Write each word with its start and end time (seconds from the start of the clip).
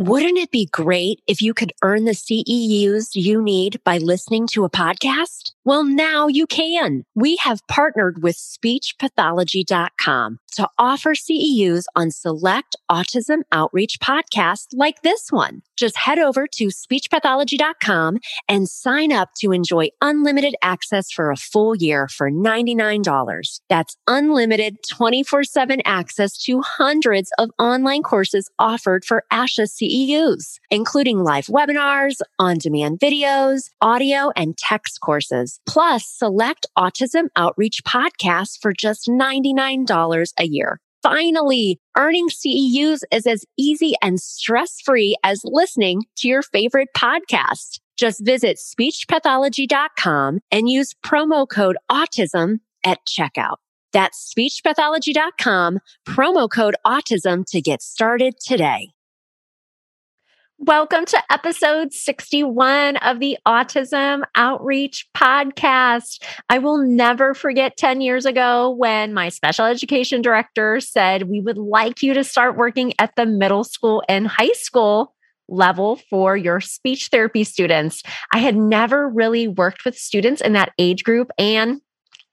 Wouldn't 0.00 0.38
it 0.38 0.52
be 0.52 0.66
great 0.66 1.22
if 1.26 1.42
you 1.42 1.52
could 1.52 1.72
earn 1.82 2.04
the 2.04 2.12
CEUs 2.12 3.16
you 3.16 3.42
need 3.42 3.82
by 3.82 3.98
listening 3.98 4.46
to 4.52 4.62
a 4.62 4.70
podcast? 4.70 5.50
Well, 5.64 5.82
now 5.82 6.28
you 6.28 6.46
can. 6.46 7.04
We 7.16 7.34
have 7.38 7.66
partnered 7.66 8.22
with 8.22 8.36
speechpathology.com 8.36 10.38
to 10.52 10.68
offer 10.78 11.14
CEUs 11.14 11.86
on 11.96 12.12
select 12.12 12.76
autism 12.90 13.42
outreach 13.52 14.00
podcasts 14.00 14.68
like 14.72 15.02
this 15.02 15.28
one. 15.30 15.60
Just 15.76 15.96
head 15.96 16.18
over 16.18 16.46
to 16.46 16.68
speechpathology.com 16.68 18.18
and 18.48 18.66
sign 18.68 19.12
up 19.12 19.30
to 19.40 19.52
enjoy 19.52 19.88
unlimited 20.00 20.54
access 20.62 21.10
for 21.10 21.30
a 21.30 21.36
full 21.36 21.76
year 21.76 22.08
for 22.08 22.30
$99. 22.30 23.60
That's 23.68 23.96
unlimited 24.06 24.78
24 24.88 25.44
7 25.44 25.82
access 25.84 26.38
to 26.44 26.62
hundreds 26.62 27.30
of 27.36 27.50
online 27.58 28.02
courses 28.02 28.50
offered 28.58 29.04
for 29.04 29.24
ASHA 29.32 29.68
CEUs, 29.68 29.87
including 30.70 31.22
live 31.22 31.46
webinars, 31.46 32.20
on 32.38 32.58
demand 32.58 33.00
videos, 33.00 33.70
audio 33.80 34.30
and 34.36 34.56
text 34.56 35.00
courses, 35.00 35.60
plus 35.66 36.06
select 36.06 36.66
autism 36.76 37.28
outreach 37.36 37.82
podcasts 37.84 38.58
for 38.60 38.72
just 38.72 39.08
$99 39.08 40.32
a 40.38 40.44
year. 40.44 40.80
Finally, 41.02 41.80
earning 41.96 42.28
CEUs 42.28 43.00
is 43.12 43.26
as 43.26 43.44
easy 43.56 43.94
and 44.02 44.20
stress 44.20 44.80
free 44.80 45.16
as 45.22 45.40
listening 45.44 46.02
to 46.16 46.28
your 46.28 46.42
favorite 46.42 46.88
podcast. 46.96 47.80
Just 47.96 48.24
visit 48.24 48.58
speechpathology.com 48.58 50.40
and 50.50 50.68
use 50.68 50.94
promo 51.04 51.48
code 51.48 51.76
autism 51.90 52.58
at 52.84 52.98
checkout. 53.06 53.56
That's 53.92 54.32
speechpathology.com, 54.36 55.78
promo 56.06 56.50
code 56.50 56.76
autism 56.86 57.44
to 57.48 57.60
get 57.60 57.82
started 57.82 58.34
today. 58.44 58.90
Welcome 60.60 61.04
to 61.04 61.22
episode 61.30 61.92
61 61.92 62.96
of 62.96 63.20
the 63.20 63.38
Autism 63.46 64.24
Outreach 64.34 65.06
Podcast. 65.16 66.20
I 66.50 66.58
will 66.58 66.78
never 66.78 67.32
forget 67.32 67.76
10 67.76 68.00
years 68.00 68.26
ago 68.26 68.68
when 68.70 69.14
my 69.14 69.28
special 69.28 69.66
education 69.66 70.20
director 70.20 70.80
said, 70.80 71.30
We 71.30 71.40
would 71.40 71.58
like 71.58 72.02
you 72.02 72.12
to 72.12 72.24
start 72.24 72.56
working 72.56 72.92
at 72.98 73.14
the 73.14 73.24
middle 73.24 73.62
school 73.62 74.02
and 74.08 74.26
high 74.26 74.50
school 74.52 75.14
level 75.48 76.00
for 76.10 76.36
your 76.36 76.60
speech 76.60 77.06
therapy 77.12 77.44
students. 77.44 78.02
I 78.32 78.38
had 78.38 78.56
never 78.56 79.08
really 79.08 79.46
worked 79.46 79.84
with 79.84 79.96
students 79.96 80.40
in 80.40 80.54
that 80.54 80.72
age 80.76 81.04
group 81.04 81.30
and 81.38 81.80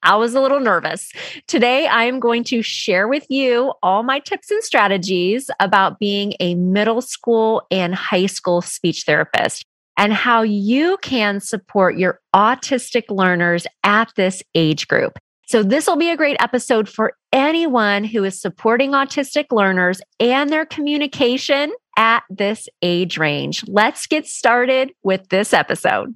I 0.05 0.15
was 0.17 0.35
a 0.35 0.39
little 0.39 0.59
nervous. 0.59 1.11
Today, 1.47 1.87
I 1.87 2.03
am 2.03 2.19
going 2.19 2.43
to 2.45 2.61
share 2.61 3.07
with 3.07 3.25
you 3.27 3.73
all 3.81 4.03
my 4.03 4.19
tips 4.19 4.51
and 4.51 4.63
strategies 4.63 5.49
about 5.59 5.97
being 5.97 6.33
a 6.39 6.53
middle 6.53 7.01
school 7.01 7.65
and 7.71 7.95
high 7.95 8.27
school 8.27 8.61
speech 8.61 9.03
therapist 9.07 9.65
and 9.97 10.13
how 10.13 10.43
you 10.43 10.97
can 11.01 11.39
support 11.39 11.97
your 11.97 12.19
autistic 12.35 13.05
learners 13.09 13.65
at 13.83 14.11
this 14.15 14.43
age 14.53 14.87
group. 14.87 15.17
So, 15.47 15.63
this 15.63 15.87
will 15.87 15.95
be 15.95 16.09
a 16.11 16.17
great 16.17 16.37
episode 16.39 16.87
for 16.87 17.13
anyone 17.33 18.03
who 18.03 18.23
is 18.23 18.39
supporting 18.39 18.91
autistic 18.91 19.45
learners 19.51 20.01
and 20.19 20.51
their 20.51 20.65
communication 20.65 21.73
at 21.97 22.23
this 22.29 22.67
age 22.83 23.17
range. 23.17 23.63
Let's 23.67 24.05
get 24.05 24.27
started 24.27 24.91
with 25.03 25.29
this 25.29 25.51
episode. 25.53 26.13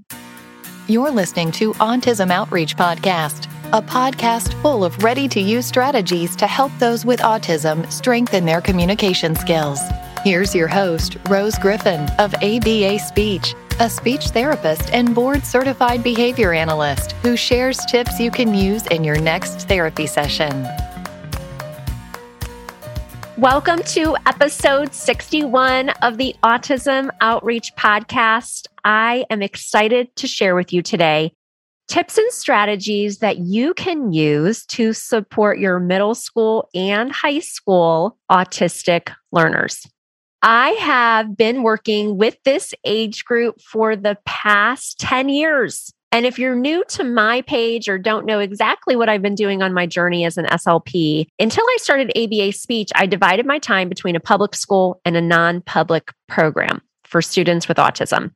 You're 0.87 1.11
listening 1.11 1.51
to 1.53 1.73
Autism 1.73 2.31
Outreach 2.31 2.75
Podcast 2.75 3.47
a 3.71 3.81
podcast 3.83 4.59
full 4.63 4.83
of 4.83 5.03
ready 5.03 5.27
to 5.27 5.39
use 5.39 5.63
strategies 5.63 6.35
to 6.35 6.47
help 6.47 6.71
those 6.79 7.05
with 7.05 7.19
autism 7.19 7.89
strengthen 7.91 8.43
their 8.43 8.61
communication 8.61 9.35
skills. 9.35 9.79
Here's 10.23 10.55
your 10.55 10.67
host, 10.67 11.17
Rose 11.29 11.55
Griffin 11.59 12.09
of 12.17 12.33
ABA 12.41 12.97
Speech, 12.97 13.53
a 13.79 13.87
speech 13.87 14.29
therapist 14.29 14.91
and 14.91 15.13
board 15.13 15.45
certified 15.45 16.03
behavior 16.03 16.51
analyst 16.51 17.11
who 17.21 17.37
shares 17.37 17.77
tips 17.85 18.19
you 18.19 18.31
can 18.31 18.55
use 18.55 18.87
in 18.87 19.03
your 19.03 19.19
next 19.19 19.67
therapy 19.67 20.07
session. 20.07 20.67
Welcome 23.37 23.83
to 23.83 24.15
episode 24.25 24.95
61 24.95 25.89
of 26.01 26.17
the 26.17 26.35
Autism 26.41 27.11
Outreach 27.21 27.75
Podcast. 27.75 28.65
I 28.83 29.25
am 29.29 29.43
excited 29.43 30.15
to 30.15 30.27
share 30.27 30.55
with 30.55 30.73
you 30.73 30.81
today 30.81 31.33
tips 31.89 32.17
and 32.19 32.31
strategies 32.31 33.17
that 33.17 33.39
you 33.39 33.73
can 33.73 34.13
use 34.13 34.65
to 34.67 34.93
support 34.93 35.57
your 35.57 35.79
middle 35.79 36.15
school 36.15 36.69
and 36.75 37.11
high 37.11 37.39
school 37.39 38.17
autistic 38.31 39.11
learners. 39.31 39.85
I 40.41 40.69
have 40.69 41.35
been 41.35 41.63
working 41.63 42.17
with 42.17 42.37
this 42.45 42.73
age 42.85 43.25
group 43.25 43.59
for 43.59 43.95
the 43.95 44.17
past 44.25 44.99
10 44.99 45.27
years. 45.29 45.91
And 46.11 46.25
if 46.25 46.39
you're 46.39 46.55
new 46.55 46.83
to 46.89 47.03
my 47.03 47.41
page 47.41 47.89
or 47.89 47.97
don't 47.97 48.25
know 48.25 48.39
exactly 48.39 48.95
what 48.95 49.09
I've 49.09 49.21
been 49.21 49.35
doing 49.35 49.61
on 49.61 49.73
my 49.73 49.85
journey 49.85 50.25
as 50.25 50.37
an 50.37 50.45
SLP, 50.45 51.27
until 51.39 51.65
I 51.65 51.77
started 51.81 52.11
ABA 52.15 52.53
Speech, 52.53 52.89
I 52.95 53.05
divided 53.05 53.45
my 53.45 53.59
time 53.59 53.89
between 53.89 54.15
a 54.15 54.19
public 54.19 54.55
school 54.55 55.01
and 55.05 55.17
a 55.17 55.21
non 55.21 55.61
public 55.61 56.11
program 56.27 56.81
for 57.03 57.21
students 57.21 57.67
with 57.67 57.77
autism. 57.77 58.31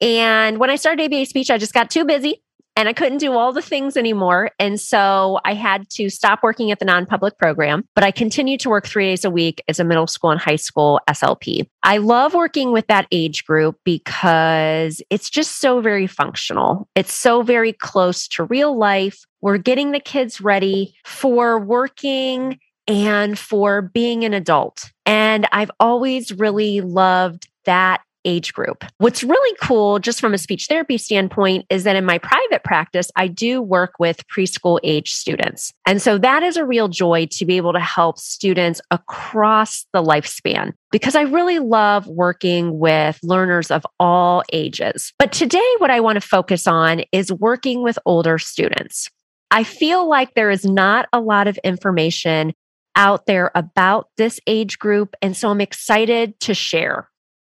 And 0.00 0.58
when 0.58 0.70
I 0.70 0.76
started 0.76 1.04
ABA 1.04 1.26
Speech, 1.26 1.50
I 1.50 1.58
just 1.58 1.72
got 1.72 1.90
too 1.90 2.04
busy 2.04 2.42
and 2.76 2.88
I 2.88 2.92
couldn't 2.92 3.18
do 3.18 3.32
all 3.32 3.52
the 3.52 3.62
things 3.62 3.96
anymore. 3.96 4.50
And 4.58 4.78
so 4.78 5.40
I 5.44 5.54
had 5.54 5.88
to 5.90 6.10
stop 6.10 6.42
working 6.42 6.70
at 6.70 6.78
the 6.78 6.84
non 6.84 7.06
public 7.06 7.38
program, 7.38 7.88
but 7.94 8.04
I 8.04 8.10
continued 8.10 8.60
to 8.60 8.68
work 8.68 8.86
three 8.86 9.06
days 9.06 9.24
a 9.24 9.30
week 9.30 9.62
as 9.66 9.80
a 9.80 9.84
middle 9.84 10.06
school 10.06 10.30
and 10.30 10.40
high 10.40 10.56
school 10.56 11.00
SLP. 11.08 11.66
I 11.82 11.96
love 11.96 12.34
working 12.34 12.72
with 12.72 12.86
that 12.88 13.06
age 13.10 13.44
group 13.46 13.76
because 13.84 15.02
it's 15.08 15.30
just 15.30 15.60
so 15.60 15.80
very 15.80 16.06
functional. 16.06 16.88
It's 16.94 17.14
so 17.14 17.42
very 17.42 17.72
close 17.72 18.28
to 18.28 18.44
real 18.44 18.76
life. 18.76 19.24
We're 19.40 19.58
getting 19.58 19.92
the 19.92 20.00
kids 20.00 20.40
ready 20.40 20.94
for 21.04 21.58
working 21.58 22.58
and 22.86 23.38
for 23.38 23.82
being 23.82 24.24
an 24.24 24.34
adult. 24.34 24.92
And 25.06 25.48
I've 25.50 25.70
always 25.80 26.32
really 26.32 26.80
loved 26.82 27.48
that 27.64 28.02
age 28.26 28.52
group. 28.52 28.84
What's 28.98 29.24
really 29.24 29.56
cool, 29.62 29.98
just 29.98 30.20
from 30.20 30.34
a 30.34 30.38
speech 30.38 30.66
therapy 30.66 30.98
standpoint, 30.98 31.64
is 31.70 31.84
that 31.84 31.96
in 31.96 32.04
my 32.04 32.18
private 32.18 32.62
practice, 32.64 33.10
I 33.16 33.28
do 33.28 33.62
work 33.62 33.94
with 33.98 34.26
preschool 34.28 34.78
age 34.82 35.14
students. 35.14 35.72
And 35.86 36.02
so 36.02 36.18
that 36.18 36.42
is 36.42 36.58
a 36.58 36.66
real 36.66 36.88
joy 36.88 37.26
to 37.32 37.46
be 37.46 37.56
able 37.56 37.72
to 37.72 37.80
help 37.80 38.18
students 38.18 38.82
across 38.90 39.86
the 39.94 40.02
lifespan 40.02 40.72
because 40.90 41.14
I 41.14 41.22
really 41.22 41.60
love 41.60 42.06
working 42.06 42.78
with 42.78 43.18
learners 43.22 43.70
of 43.70 43.86
all 43.98 44.42
ages. 44.52 45.12
But 45.18 45.32
today, 45.32 45.74
what 45.78 45.90
I 45.90 46.00
want 46.00 46.16
to 46.16 46.26
focus 46.26 46.66
on 46.66 47.02
is 47.12 47.32
working 47.32 47.82
with 47.82 47.98
older 48.04 48.38
students. 48.38 49.08
I 49.50 49.62
feel 49.62 50.08
like 50.08 50.34
there 50.34 50.50
is 50.50 50.64
not 50.64 51.08
a 51.12 51.20
lot 51.20 51.46
of 51.46 51.56
information 51.58 52.52
out 52.96 53.26
there 53.26 53.50
about 53.54 54.08
this 54.16 54.40
age 54.46 54.78
group. 54.78 55.14
And 55.22 55.36
so 55.36 55.50
I'm 55.50 55.60
excited 55.60 56.38
to 56.40 56.54
share. 56.54 57.08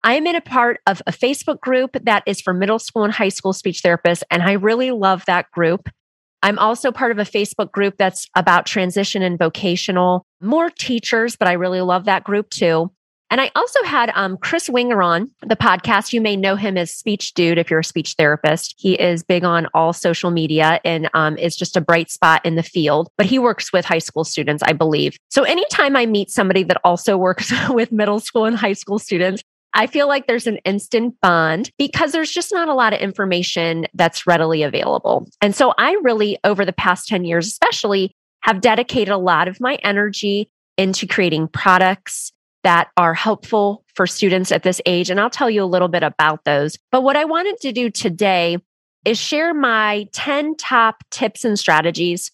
I'm 0.08 0.26
in 0.26 0.38
a 0.38 0.42
part 0.42 0.80
of 0.88 1.02
a 1.06 1.12
Facebook 1.12 1.60
group 1.60 1.98
that 2.04 2.24
is 2.26 2.40
for 2.40 2.54
middle 2.54 2.80
school 2.80 3.04
and 3.04 3.12
high 3.12 3.28
school 3.28 3.52
speech 3.52 3.82
therapists, 3.84 4.24
and 4.32 4.42
I 4.42 4.54
really 4.54 4.92
love 4.92 5.26
that 5.26 5.52
group. 5.52 5.90
I'm 6.42 6.58
also 6.60 6.94
part 6.94 7.12
of 7.12 7.20
a 7.20 7.30
Facebook 7.30 7.74
group 7.74 7.96
that's 7.98 8.26
about 8.34 8.66
transition 8.66 9.22
and 9.22 9.38
vocational, 9.38 10.26
more 10.40 10.70
teachers, 10.70 11.36
but 11.36 11.50
I 11.50 11.54
really 11.54 11.82
love 11.82 12.06
that 12.06 12.24
group 12.24 12.50
too. 12.50 12.90
And 13.30 13.42
I 13.42 13.52
also 13.54 13.84
had 13.84 14.10
um, 14.16 14.38
Chris 14.38 14.70
Wenger 14.70 15.02
on 15.02 15.30
the 15.42 15.58
podcast. 15.58 16.14
You 16.14 16.22
may 16.22 16.38
know 16.38 16.56
him 16.56 16.78
as 16.78 16.90
Speech 16.90 17.34
Dude 17.34 17.58
if 17.58 17.70
you're 17.70 17.82
a 17.82 17.84
speech 17.84 18.16
therapist. 18.18 18.76
He 18.78 18.94
is 18.94 19.24
big 19.24 19.44
on 19.44 19.68
all 19.74 19.92
social 19.92 20.32
media 20.32 20.80
and 20.86 21.10
um, 21.16 21.38
is 21.38 21.58
just 21.58 21.76
a 21.76 21.82
bright 21.82 22.10
spot 22.10 22.46
in 22.46 22.56
the 22.56 22.64
field, 22.64 23.10
but 23.18 23.26
he 23.26 23.40
works 23.40 23.74
with 23.74 23.84
high 23.84 24.00
school 24.00 24.24
students, 24.24 24.64
I 24.64 24.72
believe. 24.72 25.18
So 25.28 25.44
anytime 25.44 25.98
I 25.98 26.06
meet 26.06 26.30
somebody 26.30 26.64
that 26.64 26.80
also 26.86 27.18
works 27.18 27.52
with 27.70 27.92
middle 27.92 28.22
school 28.22 28.46
and 28.46 28.56
high 28.56 28.72
school 28.72 29.00
students, 29.00 29.44
I 29.78 29.86
feel 29.86 30.08
like 30.08 30.26
there's 30.26 30.48
an 30.48 30.58
instant 30.66 31.14
bond 31.22 31.70
because 31.78 32.12
there's 32.12 32.32
just 32.32 32.52
not 32.52 32.68
a 32.68 32.74
lot 32.74 32.94
of 32.94 33.00
information 33.00 33.86
that's 33.94 34.26
readily 34.26 34.64
available. 34.64 35.30
And 35.40 35.56
so 35.56 35.72
I 35.78 35.94
really, 36.02 36.40
over 36.44 36.66
the 36.66 36.74
past 36.74 37.08
10 37.08 37.26
years, 37.26 37.46
especially, 37.46 38.12
have 38.42 38.60
dedicated 38.60 39.14
a 39.14 39.20
lot 39.20 39.48
of 39.48 39.62
my 39.62 39.76
energy 39.84 40.50
into 40.78 41.06
creating 41.06 41.50
products 41.50 42.32
that 42.64 42.90
are 42.98 43.14
helpful 43.14 43.86
for 43.94 44.08
students 44.08 44.52
at 44.52 44.64
this 44.64 44.82
age. 44.88 45.12
And 45.12 45.20
I'll 45.20 45.30
tell 45.30 45.50
you 45.50 45.64
a 45.64 45.66
little 45.66 45.90
bit 45.90 46.02
about 46.02 46.44
those. 46.44 46.76
But 46.92 47.04
what 47.04 47.16
I 47.16 47.26
wanted 47.26 47.58
to 47.62 47.72
do 47.72 47.92
today 47.92 48.58
is 49.06 49.20
share 49.20 49.54
my 49.54 50.08
10 50.14 50.56
top 50.58 51.04
tips 51.12 51.46
and 51.46 51.58
strategies 51.58 52.32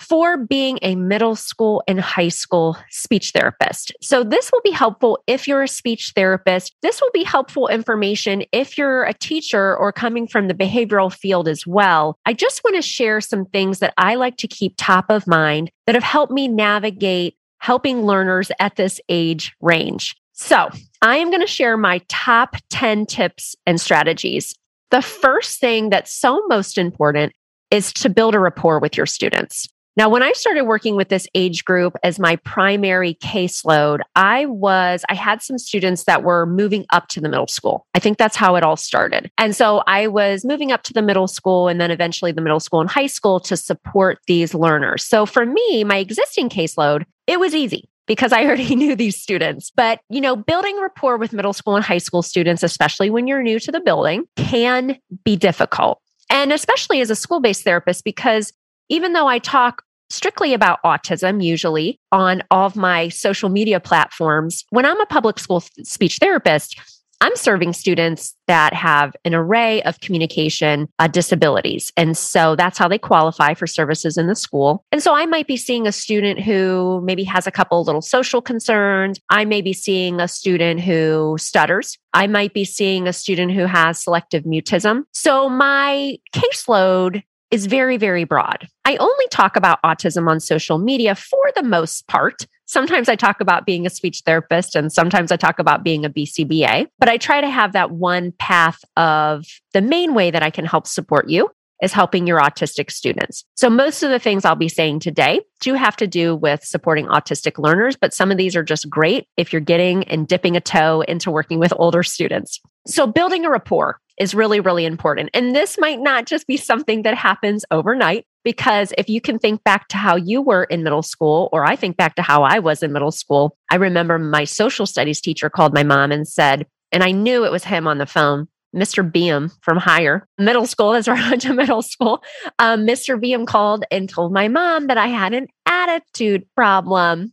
for 0.00 0.36
being 0.36 0.78
a 0.82 0.94
middle 0.94 1.36
school 1.36 1.82
and 1.88 2.00
high 2.00 2.28
school 2.28 2.76
speech 2.90 3.30
therapist. 3.30 3.92
So, 4.00 4.22
this 4.22 4.50
will 4.52 4.60
be 4.62 4.70
helpful 4.70 5.18
if 5.26 5.48
you're 5.48 5.62
a 5.62 5.68
speech 5.68 6.12
therapist. 6.14 6.74
This 6.82 7.00
will 7.00 7.10
be 7.12 7.24
helpful 7.24 7.68
information 7.68 8.44
if 8.52 8.76
you're 8.76 9.04
a 9.04 9.14
teacher 9.14 9.76
or 9.76 9.92
coming 9.92 10.26
from 10.26 10.48
the 10.48 10.54
behavioral 10.54 11.12
field 11.12 11.48
as 11.48 11.66
well. 11.66 12.18
I 12.26 12.32
just 12.32 12.62
want 12.64 12.76
to 12.76 12.82
share 12.82 13.20
some 13.20 13.46
things 13.46 13.78
that 13.78 13.94
I 13.96 14.14
like 14.14 14.36
to 14.38 14.48
keep 14.48 14.74
top 14.76 15.06
of 15.08 15.26
mind 15.26 15.70
that 15.86 15.94
have 15.94 16.04
helped 16.04 16.32
me 16.32 16.48
navigate 16.48 17.36
helping 17.58 18.04
learners 18.04 18.50
at 18.60 18.76
this 18.76 19.00
age 19.08 19.54
range. 19.60 20.14
So, 20.32 20.68
I 21.02 21.16
am 21.16 21.30
going 21.30 21.40
to 21.40 21.46
share 21.46 21.76
my 21.76 22.02
top 22.08 22.56
10 22.70 23.06
tips 23.06 23.56
and 23.66 23.80
strategies. 23.80 24.54
The 24.90 25.02
first 25.02 25.60
thing 25.60 25.90
that's 25.90 26.12
so 26.12 26.42
most 26.48 26.78
important 26.78 27.32
is 27.70 27.92
to 27.94 28.08
build 28.08 28.34
a 28.34 28.38
rapport 28.38 28.78
with 28.78 28.96
your 28.96 29.06
students. 29.06 29.68
Now, 29.96 30.10
when 30.10 30.22
I 30.22 30.32
started 30.32 30.64
working 30.64 30.94
with 30.94 31.08
this 31.08 31.26
age 31.34 31.64
group 31.64 31.96
as 32.02 32.18
my 32.18 32.36
primary 32.36 33.14
caseload, 33.14 34.00
I 34.14 34.44
was, 34.44 35.04
I 35.08 35.14
had 35.14 35.40
some 35.40 35.56
students 35.56 36.04
that 36.04 36.22
were 36.22 36.44
moving 36.44 36.84
up 36.90 37.08
to 37.08 37.20
the 37.20 37.30
middle 37.30 37.46
school. 37.46 37.86
I 37.94 37.98
think 37.98 38.18
that's 38.18 38.36
how 38.36 38.56
it 38.56 38.62
all 38.62 38.76
started. 38.76 39.30
And 39.38 39.56
so 39.56 39.82
I 39.86 40.06
was 40.08 40.44
moving 40.44 40.70
up 40.70 40.82
to 40.84 40.92
the 40.92 41.00
middle 41.00 41.26
school 41.26 41.68
and 41.68 41.80
then 41.80 41.90
eventually 41.90 42.30
the 42.30 42.42
middle 42.42 42.60
school 42.60 42.82
and 42.82 42.90
high 42.90 43.06
school 43.06 43.40
to 43.40 43.56
support 43.56 44.18
these 44.26 44.52
learners. 44.52 45.02
So 45.02 45.24
for 45.24 45.46
me, 45.46 45.82
my 45.82 45.96
existing 45.96 46.50
caseload, 46.50 47.04
it 47.26 47.40
was 47.40 47.54
easy 47.54 47.88
because 48.06 48.32
I 48.32 48.44
already 48.44 48.76
knew 48.76 48.96
these 48.96 49.18
students. 49.18 49.72
But, 49.74 50.00
you 50.10 50.20
know, 50.20 50.36
building 50.36 50.78
rapport 50.78 51.16
with 51.16 51.32
middle 51.32 51.54
school 51.54 51.74
and 51.74 51.84
high 51.84 51.98
school 51.98 52.20
students, 52.20 52.62
especially 52.62 53.08
when 53.08 53.26
you're 53.26 53.42
new 53.42 53.58
to 53.60 53.72
the 53.72 53.80
building, 53.80 54.24
can 54.36 54.98
be 55.24 55.36
difficult. 55.36 56.02
And 56.28 56.52
especially 56.52 57.00
as 57.00 57.08
a 57.08 57.16
school 57.16 57.40
based 57.40 57.64
therapist, 57.64 58.04
because 58.04 58.52
even 58.88 59.14
though 59.14 59.26
I 59.26 59.38
talk 59.38 59.82
strictly 60.10 60.54
about 60.54 60.82
autism, 60.84 61.42
usually 61.42 61.98
on 62.12 62.42
all 62.50 62.66
of 62.66 62.76
my 62.76 63.08
social 63.08 63.48
media 63.48 63.80
platforms, 63.80 64.64
when 64.70 64.86
I'm 64.86 65.00
a 65.00 65.06
public 65.06 65.38
school 65.38 65.60
speech 65.82 66.18
therapist, 66.20 66.78
I'm 67.20 67.34
serving 67.34 67.72
students 67.72 68.34
that 68.46 68.74
have 68.74 69.14
an 69.24 69.34
array 69.34 69.82
of 69.82 70.00
communication 70.00 70.88
uh, 70.98 71.08
disabilities. 71.08 71.92
And 71.96 72.16
so 72.16 72.56
that's 72.56 72.78
how 72.78 72.88
they 72.88 72.98
qualify 72.98 73.54
for 73.54 73.66
services 73.66 74.18
in 74.18 74.26
the 74.26 74.34
school. 74.34 74.84
And 74.92 75.02
so 75.02 75.14
I 75.14 75.24
might 75.24 75.46
be 75.46 75.56
seeing 75.56 75.86
a 75.86 75.92
student 75.92 76.40
who 76.40 77.00
maybe 77.04 77.24
has 77.24 77.46
a 77.46 77.50
couple 77.50 77.82
little 77.82 78.02
social 78.02 78.42
concerns. 78.42 79.18
I 79.30 79.44
may 79.46 79.62
be 79.62 79.72
seeing 79.72 80.20
a 80.20 80.28
student 80.28 80.80
who 80.80 81.36
stutters. 81.38 81.96
I 82.12 82.26
might 82.26 82.52
be 82.52 82.64
seeing 82.64 83.08
a 83.08 83.12
student 83.12 83.52
who 83.52 83.64
has 83.64 84.02
selective 84.02 84.44
mutism. 84.44 85.04
So 85.12 85.48
my 85.48 86.18
caseload 86.34 87.22
is 87.50 87.66
very, 87.66 87.96
very 87.96 88.24
broad. 88.24 88.66
I 88.84 88.96
only 88.96 89.26
talk 89.30 89.56
about 89.56 89.82
autism 89.82 90.28
on 90.28 90.40
social 90.40 90.78
media 90.78 91.14
for 91.14 91.50
the 91.54 91.62
most 91.62 92.06
part. 92.08 92.46
Sometimes 92.66 93.08
I 93.08 93.14
talk 93.14 93.40
about 93.40 93.64
being 93.64 93.86
a 93.86 93.90
speech 93.90 94.22
therapist 94.26 94.74
and 94.74 94.92
sometimes 94.92 95.30
I 95.30 95.36
talk 95.36 95.58
about 95.60 95.84
being 95.84 96.04
a 96.04 96.10
BCBA, 96.10 96.88
but 96.98 97.08
I 97.08 97.16
try 97.16 97.40
to 97.40 97.48
have 97.48 97.72
that 97.72 97.92
one 97.92 98.32
path 98.32 98.80
of 98.96 99.46
the 99.72 99.80
main 99.80 100.14
way 100.14 100.32
that 100.32 100.42
I 100.42 100.50
can 100.50 100.64
help 100.64 100.86
support 100.86 101.28
you 101.28 101.50
is 101.82 101.92
helping 101.92 102.26
your 102.26 102.40
autistic 102.40 102.90
students. 102.90 103.44
So 103.54 103.68
most 103.68 104.02
of 104.02 104.10
the 104.10 104.18
things 104.18 104.44
I'll 104.44 104.54
be 104.54 104.68
saying 104.68 105.00
today 105.00 105.40
do 105.60 105.74
have 105.74 105.96
to 105.96 106.06
do 106.06 106.34
with 106.34 106.64
supporting 106.64 107.06
autistic 107.06 107.58
learners, 107.58 107.96
but 107.96 108.14
some 108.14 108.30
of 108.30 108.38
these 108.38 108.56
are 108.56 108.62
just 108.62 108.88
great 108.88 109.28
if 109.36 109.52
you're 109.52 109.60
getting 109.60 110.04
and 110.04 110.26
dipping 110.26 110.56
a 110.56 110.60
toe 110.60 111.02
into 111.02 111.30
working 111.30 111.58
with 111.58 111.72
older 111.76 112.02
students. 112.02 112.60
So 112.86 113.06
building 113.06 113.44
a 113.44 113.50
rapport 113.50 113.98
is 114.18 114.34
really, 114.34 114.60
really 114.60 114.84
important. 114.84 115.30
And 115.34 115.54
this 115.54 115.76
might 115.78 116.00
not 116.00 116.26
just 116.26 116.46
be 116.46 116.56
something 116.56 117.02
that 117.02 117.14
happens 117.14 117.64
overnight, 117.70 118.26
because 118.44 118.92
if 118.96 119.08
you 119.08 119.20
can 119.20 119.38
think 119.38 119.64
back 119.64 119.88
to 119.88 119.96
how 119.96 120.16
you 120.16 120.40
were 120.40 120.64
in 120.64 120.82
middle 120.82 121.02
school, 121.02 121.48
or 121.52 121.64
I 121.64 121.76
think 121.76 121.96
back 121.96 122.14
to 122.16 122.22
how 122.22 122.42
I 122.42 122.58
was 122.58 122.82
in 122.82 122.92
middle 122.92 123.10
school, 123.10 123.56
I 123.70 123.76
remember 123.76 124.18
my 124.18 124.44
social 124.44 124.86
studies 124.86 125.20
teacher 125.20 125.50
called 125.50 125.74
my 125.74 125.82
mom 125.82 126.12
and 126.12 126.26
said, 126.26 126.66
and 126.92 127.02
I 127.02 127.10
knew 127.10 127.44
it 127.44 127.52
was 127.52 127.64
him 127.64 127.86
on 127.86 127.98
the 127.98 128.06
phone. 128.06 128.48
Mr. 128.74 129.10
Beam 129.10 129.50
from 129.62 129.78
higher 129.78 130.28
middle 130.38 130.66
school, 130.66 130.92
as 130.94 131.08
we're 131.08 131.14
on 131.14 131.38
to 131.40 131.54
middle 131.54 131.82
school. 131.82 132.22
Um, 132.58 132.86
Mr. 132.86 133.18
Beam 133.18 133.46
called 133.46 133.84
and 133.90 134.08
told 134.08 134.32
my 134.32 134.48
mom 134.48 134.88
that 134.88 134.98
I 134.98 135.08
had 135.08 135.32
an 135.34 135.48
attitude 135.88 136.46
problem. 136.54 137.32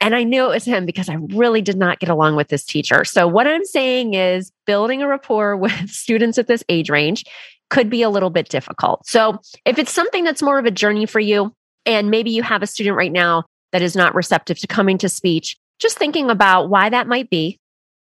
And 0.00 0.14
I 0.14 0.24
knew 0.24 0.44
it 0.44 0.54
was 0.54 0.64
him 0.64 0.86
because 0.86 1.08
I 1.08 1.14
really 1.14 1.62
did 1.62 1.76
not 1.76 2.00
get 2.00 2.08
along 2.08 2.36
with 2.36 2.48
this 2.48 2.64
teacher. 2.64 3.04
So, 3.04 3.26
what 3.26 3.46
I'm 3.46 3.64
saying 3.64 4.14
is 4.14 4.52
building 4.66 5.02
a 5.02 5.08
rapport 5.08 5.56
with 5.58 5.90
students 5.90 6.38
at 6.38 6.46
this 6.46 6.64
age 6.68 6.90
range 6.90 7.24
could 7.70 7.90
be 7.90 8.02
a 8.02 8.10
little 8.10 8.30
bit 8.30 8.48
difficult. 8.48 9.06
So, 9.06 9.38
if 9.64 9.78
it's 9.78 9.92
something 9.92 10.24
that's 10.24 10.42
more 10.42 10.58
of 10.58 10.66
a 10.66 10.70
journey 10.70 11.06
for 11.06 11.20
you, 11.20 11.52
and 11.86 12.10
maybe 12.10 12.30
you 12.30 12.42
have 12.42 12.62
a 12.62 12.66
student 12.66 12.96
right 12.96 13.12
now 13.12 13.44
that 13.72 13.82
is 13.82 13.96
not 13.96 14.14
receptive 14.14 14.58
to 14.58 14.66
coming 14.66 14.98
to 14.98 15.08
speech, 15.08 15.56
just 15.78 15.98
thinking 15.98 16.30
about 16.30 16.68
why 16.68 16.88
that 16.88 17.06
might 17.06 17.30
be, 17.30 17.58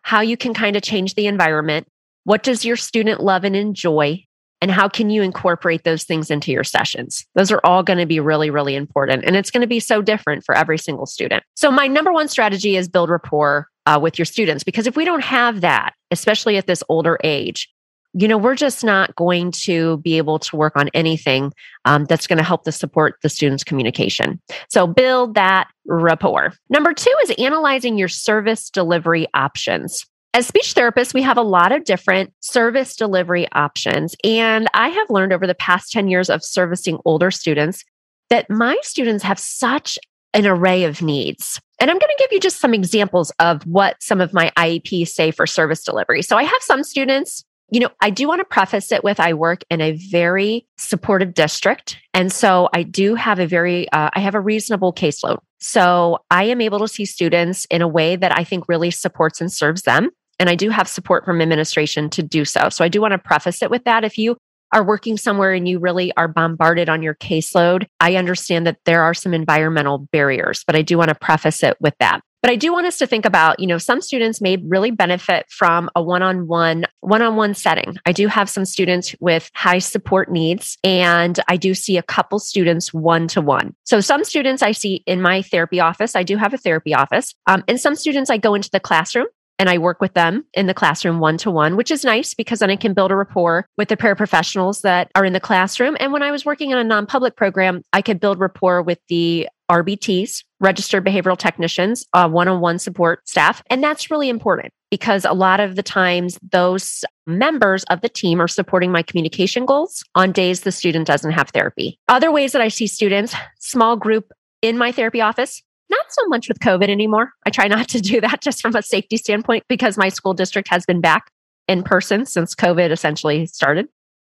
how 0.04 0.22
you 0.22 0.38
can 0.38 0.54
kind 0.54 0.76
of 0.76 0.82
change 0.82 1.16
the 1.16 1.28
environment. 1.28 1.88
What 2.24 2.44
does 2.44 2.66
your 2.66 2.76
student 2.76 3.22
love 3.22 3.44
and 3.44 3.56
enjoy? 3.56 4.26
And 4.62 4.72
how 4.72 4.88
can 4.88 5.10
you 5.10 5.24
incorporate 5.24 5.84
those 5.84 6.04
things 6.04 6.30
into 6.30 6.52
your 6.52 6.64
sessions? 6.64 7.26
Those 7.36 7.52
are 7.52 7.62
all 7.64 7.82
going 7.82 8.00
to 8.00 8.06
be 8.06 8.20
really, 8.20 8.50
really 8.50 8.76
important. 8.76 9.26
And 9.26 9.36
it's 9.36 9.50
going 9.50 9.62
to 9.62 9.68
be 9.68 9.80
so 9.80 10.02
different 10.02 10.46
for 10.46 10.56
every 10.56 10.78
single 10.78 11.08
student. 11.08 11.44
So, 11.56 11.72
my 11.72 11.88
number 11.88 12.14
one 12.14 12.28
strategy 12.28 12.76
is 12.76 12.88
build 12.88 13.10
rapport 13.10 13.68
uh, 13.88 14.00
with 14.02 14.20
your 14.20 14.26
students 14.26 14.64
because 14.64 14.88
if 14.88 14.96
we 14.96 15.06
don't 15.06 15.24
have 15.24 15.62
that, 15.62 15.94
especially 16.12 16.58
at 16.58 16.68
this 16.68 16.84
older 16.90 17.18
age, 17.24 17.70
you 18.14 18.28
know, 18.28 18.38
we're 18.38 18.56
just 18.56 18.84
not 18.84 19.16
going 19.16 19.52
to 19.52 19.98
be 19.98 20.18
able 20.18 20.38
to 20.38 20.56
work 20.56 20.74
on 20.76 20.90
anything 20.94 21.54
um, 21.86 22.06
that's 22.06 22.28
going 22.28 22.38
to 22.38 22.44
help 22.44 22.66
to 22.66 22.72
support 22.72 23.16
the 23.24 23.30
students' 23.30 23.64
communication. 23.64 24.42
So 24.70 24.86
build 24.86 25.36
that 25.36 25.68
rapport. 25.88 26.54
Number 26.70 26.94
two 26.94 27.14
is 27.24 27.32
analyzing 27.38 27.98
your 27.98 28.10
service 28.10 28.70
delivery 28.70 29.28
options. 29.34 30.06
As 30.34 30.48
speech 30.48 30.74
therapists, 30.76 31.14
we 31.14 31.24
have 31.24 31.38
a 31.38 31.42
lot 31.42 31.74
of 31.74 31.84
different 31.84 32.34
service 32.40 32.96
delivery 32.96 33.52
options. 33.52 34.16
And 34.24 34.70
I 34.74 34.88
have 34.88 35.10
learned 35.10 35.34
over 35.34 35.46
the 35.46 35.56
past 35.56 35.92
10 35.92 36.08
years 36.08 36.30
of 36.30 36.42
servicing 36.42 37.00
older 37.04 37.32
students 37.32 37.84
that 38.30 38.50
my 38.50 38.78
students 38.82 39.26
have 39.26 39.38
such 39.38 40.00
an 40.34 40.48
array 40.48 40.86
of 40.86 41.02
needs. 41.02 41.60
And 41.82 41.92
I'm 41.92 42.00
going 42.00 42.16
to 42.18 42.24
give 42.24 42.32
you 42.32 42.40
just 42.40 42.62
some 42.62 42.74
examples 42.74 43.34
of 43.40 43.64
what 43.64 44.02
some 44.02 44.22
of 44.22 44.32
my 44.32 44.54
IEPs 44.58 45.10
say 45.10 45.32
for 45.32 45.46
service 45.46 45.84
delivery. 45.84 46.22
So 46.22 46.38
I 46.38 46.44
have 46.44 46.62
some 46.62 46.86
students, 46.86 47.44
you 47.70 47.82
know, 47.82 47.90
I 48.00 48.10
do 48.10 48.26
want 48.30 48.40
to 48.40 48.46
preface 48.46 48.94
it 48.94 49.04
with 49.04 49.20
I 49.20 49.34
work 49.34 49.66
in 49.70 49.82
a 49.82 49.98
very 50.10 50.66
supportive 50.78 51.34
district. 51.34 51.98
And 52.14 52.32
so 52.32 52.70
I 52.74 52.84
do 52.84 53.16
have 53.16 53.40
a 53.40 53.48
very, 53.48 53.92
uh, 53.92 54.12
I 54.14 54.22
have 54.22 54.36
a 54.36 54.40
reasonable 54.40 54.94
caseload. 54.94 55.40
So 55.60 56.20
I 56.32 56.46
am 56.46 56.62
able 56.62 56.80
to 56.80 56.88
see 56.88 57.04
students 57.04 57.66
in 57.66 57.82
a 57.82 57.88
way 57.88 58.16
that 58.16 58.38
I 58.38 58.46
think 58.46 58.70
really 58.70 58.92
supports 58.92 59.42
and 59.42 59.52
serves 59.52 59.82
them. 59.82 60.10
And 60.42 60.50
I 60.50 60.56
do 60.56 60.72
have 60.72 60.88
support 60.88 61.24
from 61.24 61.40
administration 61.40 62.10
to 62.10 62.24
do 62.24 62.46
so. 62.46 62.70
So 62.70 62.84
I 62.84 62.88
do 62.88 63.00
want 63.00 63.12
to 63.12 63.20
preface 63.20 63.62
it 63.62 63.70
with 63.70 63.84
that. 63.84 64.04
If 64.04 64.18
you 64.18 64.38
are 64.74 64.84
working 64.84 65.16
somewhere 65.16 65.54
and 65.54 65.68
you 65.68 65.78
really 65.78 66.12
are 66.18 66.28
bombarded 66.28 66.90
on 66.90 67.04
your 67.04 67.14
caseload, 67.14 67.86
I 68.00 68.16
understand 68.16 68.66
that 68.66 68.80
there 68.86 69.04
are 69.04 69.14
some 69.14 69.36
environmental 69.36 70.00
barriers, 70.12 70.64
but 70.66 70.76
I 70.76 70.82
do 70.82 70.98
want 70.98 71.10
to 71.10 71.16
preface 71.16 71.62
it 71.62 71.78
with 71.80 71.94
that. 72.00 72.22
But 72.42 72.50
I 72.50 72.56
do 72.56 72.74
want 72.74 72.88
us 72.88 72.98
to 72.98 73.06
think 73.06 73.24
about, 73.24 73.60
you 73.60 73.68
know, 73.68 73.78
some 73.78 74.02
students 74.02 74.42
may 74.42 74.58
really 74.58 74.90
benefit 74.90 75.46
from 75.48 75.92
a 75.96 76.02
one-on-one, 76.02 76.88
one-on-one 77.02 77.54
setting. 77.54 77.98
I 78.08 78.12
do 78.12 78.28
have 78.28 78.50
some 78.50 78.66
students 78.66 79.14
with 79.20 79.52
high 79.54 79.78
support 79.78 80.32
needs 80.32 80.76
and 80.84 81.40
I 81.50 81.58
do 81.58 81.76
see 81.76 81.98
a 81.98 82.04
couple 82.04 82.40
students 82.40 82.92
one-to-one. 82.92 83.76
So 83.84 84.00
some 84.00 84.24
students 84.24 84.64
I 84.64 84.72
see 84.72 85.04
in 85.06 85.22
my 85.22 85.44
therapy 85.44 85.80
office, 85.80 86.16
I 86.16 86.24
do 86.24 86.38
have 86.38 86.56
a 86.56 86.58
therapy 86.58 86.96
office. 86.96 87.36
Um, 87.46 87.64
and 87.68 87.80
some 87.80 87.94
students 87.94 88.32
I 88.32 88.38
go 88.38 88.56
into 88.56 88.72
the 88.72 88.80
classroom 88.80 89.28
and 89.62 89.70
I 89.70 89.78
work 89.78 90.02
with 90.02 90.16
them 90.16 90.44
in 90.56 90.66
the 90.66 90.74
classroom 90.74 91.20
one 91.20 91.38
to 91.38 91.52
one, 91.52 91.78
which 91.78 91.92
is 91.92 92.04
nice 92.04 92.34
because 92.34 92.60
then 92.60 92.72
I 92.72 92.76
can 92.76 92.96
build 92.96 93.12
a 93.12 93.16
rapport 93.16 93.68
with 93.78 93.90
the 93.90 93.96
paraprofessionals 93.96 94.82
that 94.82 95.12
are 95.14 95.24
in 95.24 95.34
the 95.34 95.40
classroom. 95.40 95.96
And 96.00 96.12
when 96.12 96.24
I 96.24 96.32
was 96.32 96.44
working 96.44 96.72
in 96.72 96.80
a 96.80 96.84
non 96.84 97.06
public 97.06 97.36
program, 97.36 97.84
I 97.94 98.02
could 98.02 98.20
build 98.20 98.40
rapport 98.40 98.82
with 98.82 98.98
the 99.08 99.48
RBTs, 99.70 100.44
registered 100.62 101.06
behavioral 101.06 101.38
technicians, 101.38 102.08
one 102.12 102.48
on 102.48 102.60
one 102.60 102.80
support 102.80 103.30
staff. 103.30 103.62
And 103.70 103.84
that's 103.84 104.10
really 104.10 104.30
important 104.30 104.74
because 104.90 105.26
a 105.26 105.34
lot 105.34 105.60
of 105.60 105.76
the 105.76 105.84
times 105.84 106.40
those 106.52 107.06
members 107.28 107.84
of 107.92 108.02
the 108.02 108.10
team 108.10 108.42
are 108.42 108.48
supporting 108.48 108.92
my 108.92 109.04
communication 109.04 109.68
goals 109.68 110.04
on 110.16 110.32
days 110.32 110.62
the 110.62 110.72
student 110.72 111.06
doesn't 111.06 111.34
have 111.34 111.52
therapy. 111.52 112.00
Other 112.08 112.32
ways 112.32 112.54
that 112.54 112.64
I 112.64 112.68
see 112.70 112.88
students, 112.88 113.36
small 113.60 113.96
group 113.96 114.32
in 114.64 114.80
my 114.80 114.92
therapy 114.92 115.22
office, 115.22 115.62
not 115.92 116.06
so 116.10 116.28
much 116.28 116.48
with 116.48 116.60
COVID 116.60 116.90
anymore. 116.90 117.32
I 117.46 117.52
try 117.52 117.68
not 117.68 117.88
to 117.90 118.02
do 118.02 118.20
that 118.22 118.42
just 118.42 118.62
from 118.62 118.76
a 118.76 118.82
safety 118.82 119.18
standpoint 119.18 119.66
because 119.68 119.98
my 119.98 120.10
school 120.10 120.34
district 120.34 120.70
has 120.70 120.86
been 120.86 121.02
back 121.02 121.32
in 121.68 121.84
person 121.84 122.26
since 122.26 122.56
COVID 122.56 122.90
essentially 122.90 123.46
started. 123.46 123.88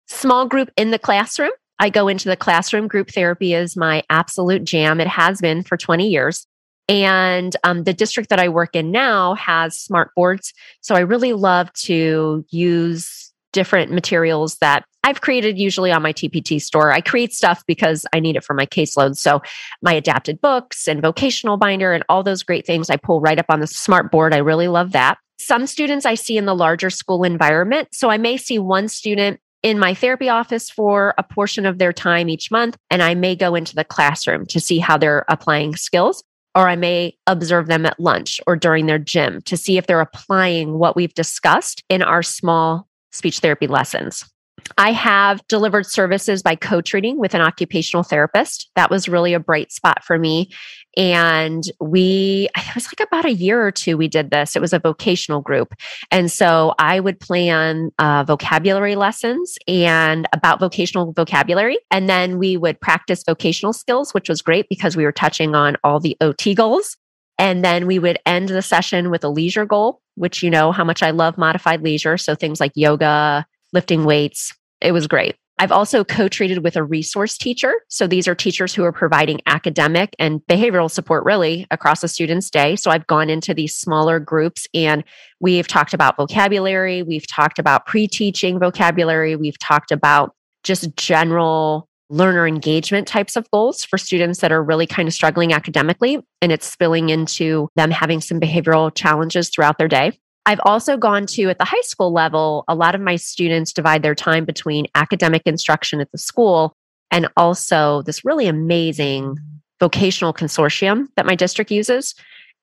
Small 0.08 0.46
group 0.46 0.70
in 0.76 0.90
the 0.90 0.98
classroom. 0.98 1.52
I 1.78 1.88
go 1.88 2.06
into 2.08 2.28
the 2.28 2.36
classroom. 2.36 2.86
Group 2.86 3.10
therapy 3.10 3.54
is 3.54 3.76
my 3.76 4.02
absolute 4.10 4.64
jam. 4.64 5.00
It 5.00 5.08
has 5.08 5.40
been 5.40 5.62
for 5.62 5.76
20 5.76 6.08
years. 6.08 6.46
And 6.88 7.56
um, 7.64 7.84
the 7.84 7.94
district 7.94 8.28
that 8.30 8.40
I 8.40 8.48
work 8.48 8.76
in 8.76 8.90
now 8.90 9.34
has 9.34 9.78
smart 9.78 10.10
boards. 10.14 10.52
So 10.80 10.94
I 10.94 11.00
really 11.00 11.32
love 11.32 11.72
to 11.84 12.44
use 12.50 13.31
different 13.52 13.92
materials 13.92 14.56
that 14.60 14.84
I've 15.04 15.20
created 15.20 15.58
usually 15.58 15.90
on 15.90 16.02
my 16.02 16.12
TPT 16.12 16.60
store. 16.62 16.92
I 16.92 17.00
create 17.00 17.32
stuff 17.32 17.62
because 17.66 18.06
I 18.12 18.20
need 18.20 18.36
it 18.36 18.44
for 18.44 18.54
my 18.54 18.66
caseload. 18.66 19.16
So 19.16 19.42
my 19.82 19.92
adapted 19.92 20.40
books 20.40 20.86
and 20.86 21.02
vocational 21.02 21.56
binder 21.56 21.92
and 21.92 22.04
all 22.08 22.22
those 22.22 22.42
great 22.42 22.66
things 22.66 22.88
I 22.88 22.96
pull 22.96 23.20
right 23.20 23.38
up 23.38 23.46
on 23.48 23.60
the 23.60 23.66
smart 23.66 24.12
board. 24.12 24.32
I 24.32 24.38
really 24.38 24.68
love 24.68 24.92
that. 24.92 25.18
Some 25.38 25.66
students 25.66 26.06
I 26.06 26.14
see 26.14 26.36
in 26.36 26.46
the 26.46 26.54
larger 26.54 26.88
school 26.88 27.24
environment. 27.24 27.88
So 27.92 28.10
I 28.10 28.16
may 28.16 28.36
see 28.36 28.60
one 28.60 28.88
student 28.88 29.40
in 29.64 29.78
my 29.78 29.92
therapy 29.94 30.28
office 30.28 30.70
for 30.70 31.14
a 31.18 31.22
portion 31.22 31.66
of 31.66 31.78
their 31.78 31.92
time 31.92 32.28
each 32.28 32.50
month, 32.50 32.76
and 32.90 33.02
I 33.02 33.14
may 33.14 33.36
go 33.36 33.54
into 33.54 33.74
the 33.74 33.84
classroom 33.84 34.46
to 34.46 34.60
see 34.60 34.78
how 34.78 34.98
they're 34.98 35.24
applying 35.28 35.76
skills. 35.76 36.22
or 36.54 36.68
I 36.68 36.76
may 36.76 37.16
observe 37.26 37.66
them 37.66 37.86
at 37.86 37.98
lunch 37.98 38.40
or 38.46 38.56
during 38.56 38.86
their 38.86 38.98
gym 38.98 39.40
to 39.42 39.56
see 39.56 39.78
if 39.78 39.86
they're 39.86 40.00
applying 40.00 40.78
what 40.78 40.96
we've 40.96 41.14
discussed 41.14 41.82
in 41.88 42.02
our 42.02 42.22
small 42.22 42.88
speech 43.12 43.38
therapy 43.38 43.66
lessons. 43.66 44.24
I 44.78 44.92
have 44.92 45.46
delivered 45.48 45.86
services 45.86 46.42
by 46.42 46.56
co 46.56 46.80
treating 46.80 47.18
with 47.18 47.34
an 47.34 47.40
occupational 47.40 48.02
therapist. 48.02 48.70
That 48.76 48.90
was 48.90 49.08
really 49.08 49.34
a 49.34 49.40
bright 49.40 49.72
spot 49.72 50.04
for 50.04 50.18
me. 50.18 50.50
And 50.96 51.64
we, 51.80 52.48
it 52.56 52.74
was 52.74 52.86
like 52.86 53.06
about 53.06 53.24
a 53.24 53.32
year 53.32 53.66
or 53.66 53.70
two 53.70 53.96
we 53.96 54.08
did 54.08 54.30
this. 54.30 54.54
It 54.54 54.60
was 54.60 54.74
a 54.74 54.78
vocational 54.78 55.40
group. 55.40 55.74
And 56.10 56.30
so 56.30 56.74
I 56.78 57.00
would 57.00 57.18
plan 57.18 57.90
uh, 57.98 58.24
vocabulary 58.24 58.94
lessons 58.94 59.56
and 59.66 60.28
about 60.34 60.60
vocational 60.60 61.12
vocabulary. 61.12 61.78
And 61.90 62.08
then 62.10 62.38
we 62.38 62.56
would 62.56 62.80
practice 62.80 63.22
vocational 63.24 63.72
skills, 63.72 64.12
which 64.12 64.28
was 64.28 64.42
great 64.42 64.68
because 64.68 64.96
we 64.96 65.04
were 65.04 65.12
touching 65.12 65.54
on 65.54 65.76
all 65.82 65.98
the 65.98 66.16
OT 66.20 66.54
goals. 66.54 66.96
And 67.38 67.64
then 67.64 67.86
we 67.86 67.98
would 67.98 68.18
end 68.26 68.48
the 68.48 68.62
session 68.62 69.10
with 69.10 69.24
a 69.24 69.28
leisure 69.28 69.66
goal, 69.66 70.00
which 70.14 70.42
you 70.42 70.50
know 70.50 70.72
how 70.72 70.84
much 70.84 71.02
I 71.02 71.10
love 71.10 71.38
modified 71.38 71.82
leisure. 71.82 72.16
So 72.16 72.34
things 72.34 72.60
like 72.60 72.72
yoga, 72.74 73.46
lifting 73.72 74.04
weights. 74.04 74.54
It 74.80 74.92
was 74.92 75.06
great. 75.06 75.36
I've 75.58 75.72
also 75.72 76.02
co 76.02 76.28
treated 76.28 76.64
with 76.64 76.76
a 76.76 76.82
resource 76.82 77.38
teacher. 77.38 77.72
So 77.88 78.06
these 78.06 78.26
are 78.26 78.34
teachers 78.34 78.74
who 78.74 78.84
are 78.84 78.92
providing 78.92 79.40
academic 79.46 80.14
and 80.18 80.40
behavioral 80.50 80.90
support 80.90 81.24
really 81.24 81.66
across 81.70 82.02
a 82.02 82.08
student's 82.08 82.50
day. 82.50 82.74
So 82.74 82.90
I've 82.90 83.06
gone 83.06 83.30
into 83.30 83.54
these 83.54 83.74
smaller 83.74 84.18
groups 84.18 84.66
and 84.74 85.04
we've 85.40 85.68
talked 85.68 85.94
about 85.94 86.16
vocabulary, 86.16 87.02
we've 87.02 87.28
talked 87.28 87.58
about 87.58 87.86
pre 87.86 88.08
teaching 88.08 88.58
vocabulary, 88.58 89.36
we've 89.36 89.58
talked 89.58 89.92
about 89.92 90.34
just 90.64 90.96
general 90.96 91.88
learner 92.12 92.46
engagement 92.46 93.08
types 93.08 93.36
of 93.36 93.50
goals 93.50 93.84
for 93.84 93.96
students 93.96 94.40
that 94.40 94.52
are 94.52 94.62
really 94.62 94.86
kind 94.86 95.08
of 95.08 95.14
struggling 95.14 95.52
academically 95.52 96.18
and 96.42 96.52
it's 96.52 96.70
spilling 96.70 97.08
into 97.08 97.68
them 97.74 97.90
having 97.90 98.20
some 98.20 98.38
behavioral 98.38 98.94
challenges 98.94 99.48
throughout 99.48 99.78
their 99.78 99.88
day. 99.88 100.12
I've 100.44 100.60
also 100.64 100.96
gone 100.96 101.26
to 101.26 101.48
at 101.48 101.58
the 101.58 101.64
high 101.64 101.80
school 101.82 102.12
level, 102.12 102.64
a 102.68 102.74
lot 102.74 102.94
of 102.94 103.00
my 103.00 103.16
students 103.16 103.72
divide 103.72 104.02
their 104.02 104.14
time 104.14 104.44
between 104.44 104.86
academic 104.94 105.42
instruction 105.46 106.00
at 106.00 106.10
the 106.12 106.18
school 106.18 106.74
and 107.10 107.28
also 107.36 108.02
this 108.02 108.24
really 108.24 108.46
amazing 108.46 109.36
vocational 109.80 110.34
consortium 110.34 111.06
that 111.16 111.26
my 111.26 111.34
district 111.34 111.70
uses. 111.70 112.14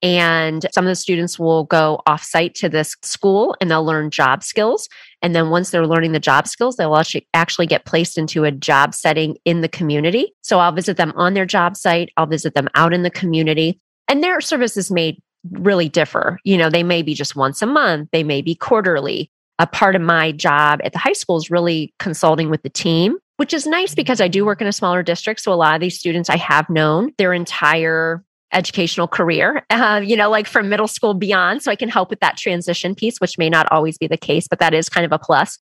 And 0.02 0.66
some 0.72 0.86
of 0.86 0.88
the 0.88 0.96
students 0.96 1.38
will 1.38 1.64
go 1.64 2.00
offsite 2.08 2.54
to 2.54 2.68
this 2.68 2.96
school 3.02 3.54
and 3.60 3.70
they'll 3.70 3.84
learn 3.84 4.10
job 4.10 4.42
skills. 4.42 4.88
And 5.20 5.34
then 5.34 5.50
once 5.50 5.70
they're 5.70 5.86
learning 5.86 6.12
the 6.12 6.20
job 6.20 6.48
skills, 6.48 6.76
they'll 6.76 7.00
actually 7.34 7.66
get 7.66 7.84
placed 7.84 8.16
into 8.16 8.44
a 8.44 8.50
job 8.50 8.94
setting 8.94 9.36
in 9.44 9.60
the 9.60 9.68
community. 9.68 10.32
So 10.40 10.58
I'll 10.58 10.72
visit 10.72 10.96
them 10.96 11.12
on 11.16 11.34
their 11.34 11.44
job 11.44 11.76
site, 11.76 12.10
I'll 12.16 12.26
visit 12.26 12.54
them 12.54 12.68
out 12.74 12.94
in 12.94 13.02
the 13.02 13.10
community. 13.10 13.78
And 14.08 14.24
their 14.24 14.40
services 14.40 14.90
may 14.90 15.18
really 15.52 15.88
differ. 15.88 16.38
You 16.44 16.56
know, 16.56 16.70
they 16.70 16.82
may 16.82 17.02
be 17.02 17.14
just 17.14 17.36
once 17.36 17.62
a 17.62 17.66
month, 17.66 18.08
they 18.12 18.24
may 18.24 18.42
be 18.42 18.54
quarterly. 18.54 19.30
A 19.58 19.66
part 19.66 19.94
of 19.94 20.00
my 20.00 20.32
job 20.32 20.80
at 20.82 20.94
the 20.94 20.98
high 20.98 21.12
school 21.12 21.36
is 21.36 21.50
really 21.50 21.92
consulting 21.98 22.48
with 22.48 22.62
the 22.62 22.70
team, 22.70 23.18
which 23.36 23.52
is 23.52 23.66
nice 23.66 23.94
because 23.94 24.20
I 24.20 24.28
do 24.28 24.46
work 24.46 24.62
in 24.62 24.66
a 24.66 24.72
smaller 24.72 25.02
district. 25.02 25.40
So 25.40 25.52
a 25.52 25.54
lot 25.54 25.74
of 25.74 25.82
these 25.82 25.98
students 25.98 26.30
I 26.30 26.38
have 26.38 26.70
known 26.70 27.12
their 27.18 27.34
entire 27.34 28.24
educational 28.52 29.08
career, 29.08 29.64
uh, 29.70 30.00
you 30.02 30.16
know, 30.16 30.30
like 30.30 30.46
from 30.46 30.68
middle 30.68 30.88
school 30.88 31.14
beyond. 31.14 31.62
So 31.62 31.70
I 31.70 31.76
can 31.76 31.88
help 31.88 32.10
with 32.10 32.20
that 32.20 32.36
transition 32.36 32.94
piece, 32.94 33.18
which 33.20 33.38
may 33.38 33.48
not 33.48 33.70
always 33.70 33.98
be 33.98 34.06
the 34.06 34.16
case, 34.16 34.48
but 34.48 34.58
that 34.58 34.74
is 34.74 34.88
kind 34.88 35.06
of 35.06 35.12
a 35.12 35.18
plus 35.18 35.58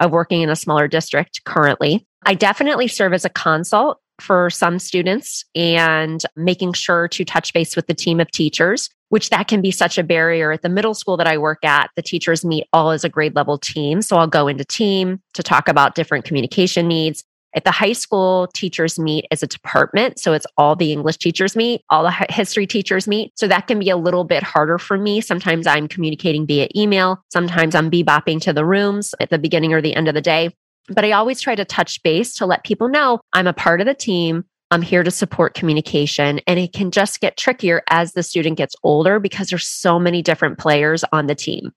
of 0.00 0.10
working 0.10 0.42
in 0.42 0.50
a 0.50 0.56
smaller 0.56 0.88
district 0.88 1.44
currently. 1.44 2.06
I 2.24 2.34
definitely 2.34 2.88
serve 2.88 3.12
as 3.12 3.24
a 3.24 3.30
consult 3.30 3.98
for 4.20 4.50
some 4.50 4.78
students 4.78 5.44
and 5.54 6.22
making 6.36 6.74
sure 6.74 7.08
to 7.08 7.24
touch 7.24 7.52
base 7.52 7.74
with 7.74 7.86
the 7.86 7.94
team 7.94 8.20
of 8.20 8.30
teachers 8.30 8.88
which 9.12 9.28
that 9.28 9.46
can 9.46 9.60
be 9.60 9.70
such 9.70 9.98
a 9.98 10.02
barrier 10.02 10.52
at 10.52 10.62
the 10.62 10.70
middle 10.70 10.94
school 10.94 11.18
that 11.18 11.26
I 11.26 11.36
work 11.36 11.62
at. 11.66 11.90
The 11.96 12.02
teachers 12.02 12.46
meet 12.46 12.66
all 12.72 12.92
as 12.92 13.04
a 13.04 13.10
grade 13.10 13.36
level 13.36 13.58
team. 13.58 14.00
So 14.00 14.16
I'll 14.16 14.26
go 14.26 14.48
into 14.48 14.64
team 14.64 15.20
to 15.34 15.42
talk 15.42 15.68
about 15.68 15.94
different 15.94 16.24
communication 16.24 16.88
needs. 16.88 17.22
At 17.54 17.64
the 17.64 17.70
high 17.70 17.92
school, 17.92 18.48
teachers 18.54 18.98
meet 18.98 19.26
as 19.30 19.42
a 19.42 19.46
department. 19.46 20.18
So 20.18 20.32
it's 20.32 20.46
all 20.56 20.74
the 20.74 20.92
English 20.92 21.18
teachers 21.18 21.54
meet, 21.54 21.82
all 21.90 22.02
the 22.02 22.26
history 22.30 22.66
teachers 22.66 23.06
meet. 23.06 23.32
So 23.38 23.46
that 23.48 23.66
can 23.66 23.78
be 23.78 23.90
a 23.90 23.96
little 23.96 24.24
bit 24.24 24.42
harder 24.42 24.78
for 24.78 24.96
me. 24.96 25.20
Sometimes 25.20 25.66
I'm 25.66 25.88
communicating 25.88 26.46
via 26.46 26.68
email. 26.74 27.22
Sometimes 27.30 27.74
I'm 27.74 27.90
bebopping 27.90 28.40
to 28.42 28.52
the 28.52 28.64
rooms 28.64 29.14
at 29.20 29.30
the 29.30 29.38
beginning 29.38 29.72
or 29.74 29.82
the 29.82 29.94
end 29.94 30.08
of 30.08 30.14
the 30.14 30.20
day. 30.20 30.50
But 30.88 31.04
I 31.04 31.12
always 31.12 31.40
try 31.40 31.54
to 31.54 31.64
touch 31.64 32.02
base 32.02 32.34
to 32.36 32.46
let 32.46 32.64
people 32.64 32.88
know 32.88 33.20
I'm 33.32 33.46
a 33.46 33.52
part 33.52 33.80
of 33.80 33.86
the 33.86 33.94
team. 33.94 34.44
I'm 34.70 34.82
here 34.82 35.02
to 35.02 35.10
support 35.10 35.52
communication. 35.54 36.40
And 36.46 36.58
it 36.58 36.72
can 36.72 36.90
just 36.90 37.20
get 37.20 37.36
trickier 37.36 37.82
as 37.90 38.14
the 38.14 38.22
student 38.22 38.56
gets 38.56 38.74
older 38.82 39.20
because 39.20 39.48
there's 39.48 39.68
so 39.68 39.98
many 39.98 40.22
different 40.22 40.58
players 40.58 41.04
on 41.12 41.26
the 41.26 41.34
team. 41.34 41.72